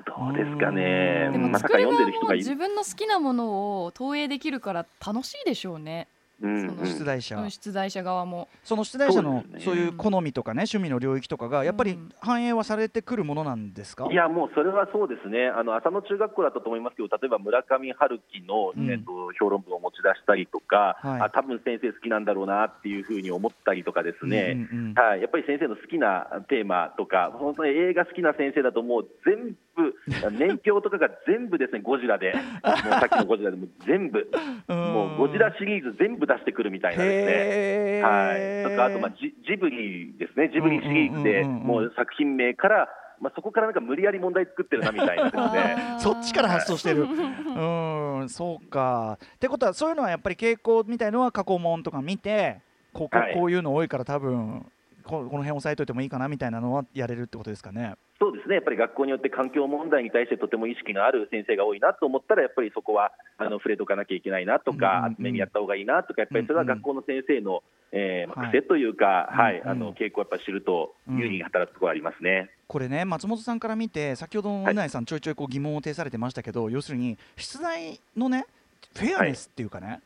[0.01, 2.45] ー、どうですかね、でもまさか作る側読んでる人がいる。
[2.45, 6.09] も自分の好きなものを投影できるから楽しいでしょうね、
[6.41, 6.87] うんそのうん。
[6.87, 8.49] 出題者うん出題者側も。
[8.63, 12.11] その出題者のそういう好みとかね趣味の領域とかがやっぱりうん。
[12.21, 14.09] 反映はされてくるものなんですか？
[14.11, 18.91] いや、もうそれはそうですね、あの浅野中学校だったと思いますけど、例えば村上春樹の、うん。
[18.91, 21.21] えっと評論文を持ち出したりとか、はい。
[21.23, 29.95] あ多分先生好きなんだろうなっていうふうに思ったりとかですね、はい、やっぱり先生の好きなテーマとか、本当に映画好きな先生だと、もう全部、
[30.33, 34.29] 年表とかが全部ですね、ゴジラで、もうさっきのゴジラでも全部、
[34.69, 38.03] もうゴジラシリーズ全部出してくるみたいなですね。
[38.03, 42.89] はい、とかあと、まあ、ジジブリですね、ジブリシリーズで、もう作品名から、
[43.21, 45.77] まあ、そこからなんか無理やり問題作ってるなみたいなですね。
[46.01, 47.05] そっちから発想してる。
[47.09, 49.19] うん、そうか。
[49.37, 52.61] ってことはそういうのはやっぱり傾向みたいのは過去問とか見て、
[52.93, 54.67] ここはいこういうの多いから多分
[55.05, 57.95] ここの辺押さえといてもいいかなみたいなのはやれるってことですかね。
[58.19, 65.13] そうですね、やっぱり学校によって環境問題に対してとても意識のある先生が多いなと思ったら、やっぱりそこはあの触れとかなきゃいけないなとうんうんか、うん。
[65.13, 67.63] 厚めにやった方がいいなとか、やっぱりそれは学校の先生の、
[67.93, 72.51] えー癖というか、はいあの傾向をやっぱり知ると有利に働くところありますね。
[72.67, 78.47] これね松本さんから見て先ほどのうないさんちょいちょいこう疑問を呈されてましたけど、要するに出題のね
[78.95, 80.01] フェアネスっていうかね、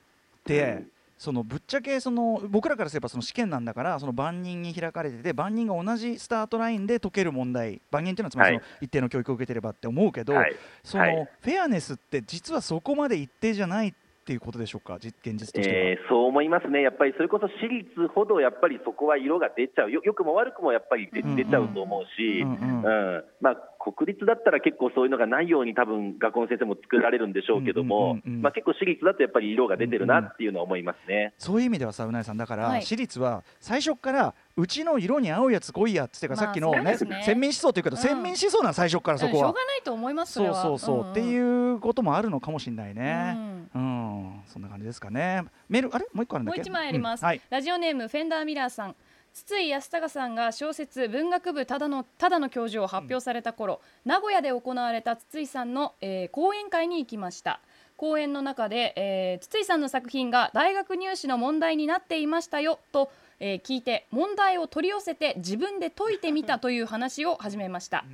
[0.44, 0.90] で、うん
[1.21, 8.87] そのぶっちゃけその僕らからすればその試験なんだからその万人に開かれてて万人が同じスタートラインで解ける問題万人っていうのはつまりそのはい。
[8.87, 10.57] 一定の教育を受けてればって思うけど、はい。
[10.83, 11.29] その、はい。
[11.43, 13.93] フェアネスって実はそこまで一定じゃないっ
[14.25, 15.61] ていうことでしょうか実現実と。
[15.61, 20.01] えーそう思いますね、やっぱりそれこそ私立ほどやっぱりそこは色が出ちゃう、よ。
[20.03, 22.83] よくも悪くもやっぱり出ちゃうと思うし、うんうん。
[22.83, 23.25] うん。
[23.43, 31.33] まあ、国立だったら結構そういうのがないように、多分学校の先生も作られるんでしょうけども、うんうんうんうんまあ、結構私立だとやっぱり色が出てるなっていうのは思いますね。
[31.39, 39.64] そういう意味ではさうなえさんだから、はい私立は最初からうちの色に合うやつ来いやっつってか、まあさっきのねね洗面思想というけど、うん洗面思想なん最初からそこはうんしょうが。
[39.64, 43.37] ないと思いますそれそうはそうそう、んんっていうこともあるのかもしれないね。
[43.74, 45.45] ううん、そんな感じですかね。
[45.68, 46.07] メールあれ？
[46.12, 46.61] もう一個あるんだっけ？
[46.61, 47.41] もう一枚あります、うんはい。
[47.49, 48.97] ラジオネームフェンダーミラーさん
[49.33, 57.61] 筒井康隆さんが小説文学部ただのただの教授を発表された頃、名古屋で行われた筒井さんの、えー講演会に行きました。
[57.97, 63.11] 講演の中で、えー筒井さんの作品が大学入試の問題になっていましたよと、
[63.41, 68.05] えー聞いて問題を取り寄せて自分で解いてみたという話を始めました。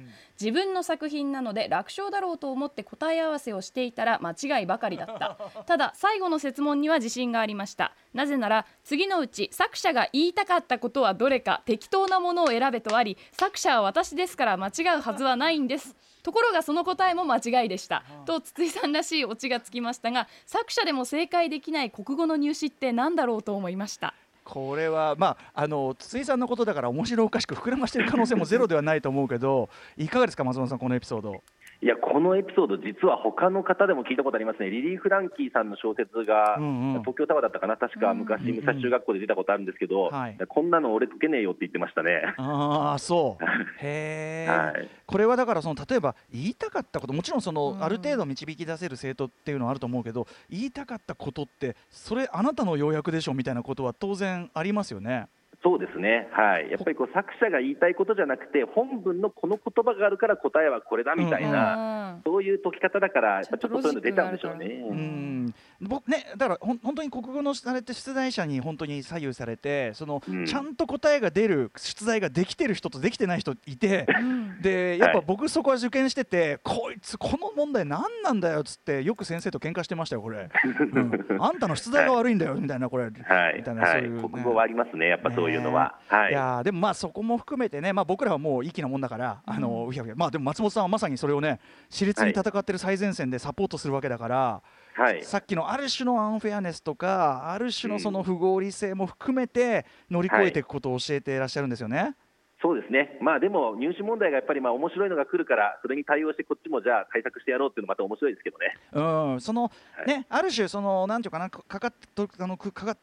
[0.41, 5.37] 自分の作品なので楽勝だろうと思って答え合わせをしていたら間違いばかりだった。
[5.67, 7.93] ただ最後の設問には自信がありました。
[8.15, 15.97] なぜなら次のうち作者が言いたかったことはどれか適当なものを選べとあり作者は私ですから間違うはずはないんです。
[16.23, 18.03] ところがその答えも間違いでした。
[18.25, 24.13] と筒井さんらしいオチがつきましたが作者でも正解できない国語の入試って何だろうと思いました
[24.47, 29.69] これはまああの筒井さんのことだから面白おかしく膨らましてる可能性もゼロではないと思うけど、
[29.99, 31.43] いかがですか松本さんこのエピソード。
[31.83, 42.23] いや、このエピソード、実は他の方でも聞いたことありますね、リリー・フランキーさんの小説が、うんうん東京タワーだったかな、確か昔、うんうん武蔵中学校で出たことあるんですけど、はいこんなの俺解けねえよって言ってましたね。
[42.39, 43.45] ああそう。
[43.85, 55.29] へえ、はいこれはだからその例えば言いたかったこともちろんその、うんある程度導き出せる生徒っていうのはあると思うけど言いたかったことってそれあなたの要約でしょみたいなことは当然ありますよね。
[55.67, 65.01] そうですね、はい、やっぱりこう作者が言いたいことじゃなくて、本文のこの言葉があるから答えはこれだみたいな、うんそういう解き方だから、やっぱちょっとそういうの出ちゃうんでしょうちゃんとロジックうね。
[65.01, 65.55] ん。
[65.81, 70.47] 僕ねだからほん本当に国語のあれって出題者に本当に左右されてその、うん。
[70.47, 74.07] ちゃんと答えが出る出題ができてる人とできてない人いて。
[74.09, 74.63] うん。
[74.63, 75.27] でやっぱはい。
[75.27, 80.49] 僕そこは受験してて、こいつこの問題何なんだよっつってよく先生と喧嘩してましたよこれ、
[80.93, 81.43] うん。
[81.43, 83.57] あんたの出題が悪いんだよみたいなこれ、はい。
[83.59, 84.29] みたいなはいそういうね。
[84.29, 86.31] 国語はありますね、やっぱそういいうのは、はい。
[86.31, 94.63] いやーでもまあそこも含めてね、まあ、僕らはもういい気なもんだから、あのうひゃうひゃまあでも松本さんはまさにそれをね熾烈に戦ってる最前線でサポートするわけだから、
[94.95, 102.15] はい、さっきのある種のアンフェアネスとかある種のその不合理性も含めて乗り越えていくことを教えていらっしゃるんですよね。
[102.63, 108.77] そうですね、まあ、でも入試問題がやっぱりまあ面白いのが来るから、それに対応して、こっちもじゃあ対策してやろうっていうのまた面白いですけどね。
[108.93, 109.71] うん、そのは
[110.05, 110.09] い。
[110.09, 112.99] ね、ある種そのなんていうかなかかかっとあのくかかっ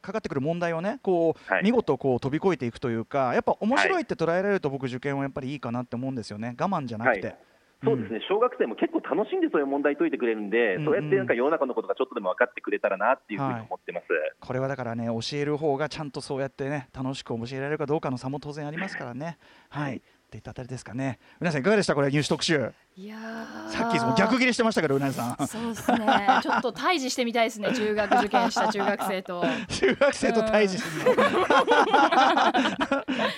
[0.00, 1.64] かかってくる問題をねこう、はい。
[1.64, 6.54] 見事こう飛び越えていくというかやっぱ面白いって捉えられると僕受験はやっぱりいいかなって思うんですよね。
[6.58, 7.36] 我慢じゃなくて、はい
[7.84, 14.06] そうですね、小学生も結構楽しんでそういう問題解いてくれるんで、うんうんそうやってなんか世の中のことがちょっとでも分かってくれたらなっていうふうに思ってます。
[14.40, 19.38] これはだからね教える方がちゃんとそうやってね楽しく教えられるかどうかの差も当然ありますからね。
[19.68, 21.18] はい、はいっていったあたりですかね。
[21.40, 21.94] 皆さんいかがでした？
[21.94, 22.70] これ入試特集。
[22.96, 23.70] いやー。
[23.70, 25.46] さっきその逆切れしてましたけどうなぎさん。
[25.46, 25.98] そうですね。
[26.42, 29.42] ちょっと対峙してみたいですね中学受験した中学生と。
[29.68, 31.16] 中学生と対峙する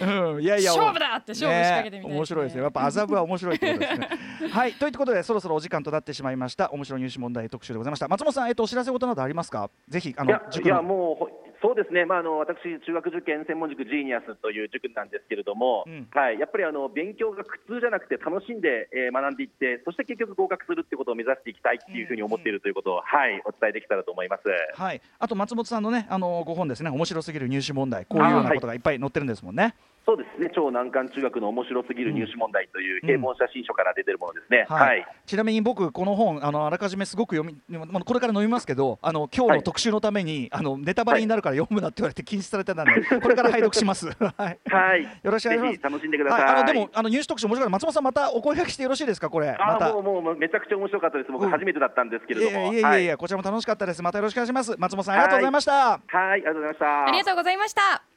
[0.03, 2.16] の、 うん、いやいや勝負だって勝負仕掛けてみたいね。
[2.16, 4.09] 面白いですよやっぱ麻布は面白いってことですね。
[4.51, 4.72] はい。
[4.72, 6.70] ということでそろそろお時間となってしまいました。
[6.72, 8.09] 面白い入試問題特集でございました。
[8.09, 9.70] 松本さんえっとお知らせ事などありますか？
[9.88, 11.28] ぜひあのいやもうほ
[11.62, 16.08] そうですね、まあ、あの私、中学受験専門塾ジーニアスという塾なんですけれども、うん。
[16.11, 24.42] はい、やっぱりあの勉強が苦痛じゃなくて楽しんで、えー学んでいって、そして結局合格するってことを目指していきたいっていうふうに思っているということを、はい、お伝えできたらと思います。
[24.80, 25.02] はい。
[25.18, 26.90] あと松本さんのねあのご本ですね。
[26.90, 28.06] 面白すぎる入試問題。
[28.06, 29.74] こういうようなことがいっぱい載ってるんですもんね
[30.11, 34.66] そうですね、超難関中学の面白すぎる入試問題という平凡写真書から出てるものですね。
[34.68, 34.88] はい。
[34.88, 35.06] はい。
[35.24, 44.08] ちなみに僕この本あのあらかじめすごく読みまあこれから飲みますけどあの今日の特集のために、あのネタバレになるから読むなって言われて禁止されてたんで、これから拝読します。
[44.18, 44.58] はい。
[44.68, 45.88] はい、よろしくお願いします。
[45.88, 46.42] ぜひ楽しんでください。
[46.42, 49.56] はい、あのでもあの入試特集面白かった松本さんまたお声掛けしてよろしいですかこれ？
[49.56, 49.92] また。
[49.92, 51.30] もうもうもうめちゃくちゃ面白かったです。
[51.30, 51.50] 僕うん。
[51.52, 54.02] 初めてだったんですけいれども、やいやいやいや、はい、こちらも楽しかったです。
[54.02, 54.74] またよろしくお願いします。
[54.76, 57.04] 松本さんありがとうございました、はい、ありがとうございました。
[57.04, 58.09] ありがとうございました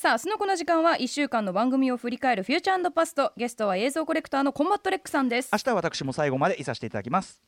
[0.00, 7.42] さあ明日のこの時間は1週間の番組を振り返るフューチャーパストゲストは映像コレクターのコンバットレックさんです明日は私も最後までいさせていただきます.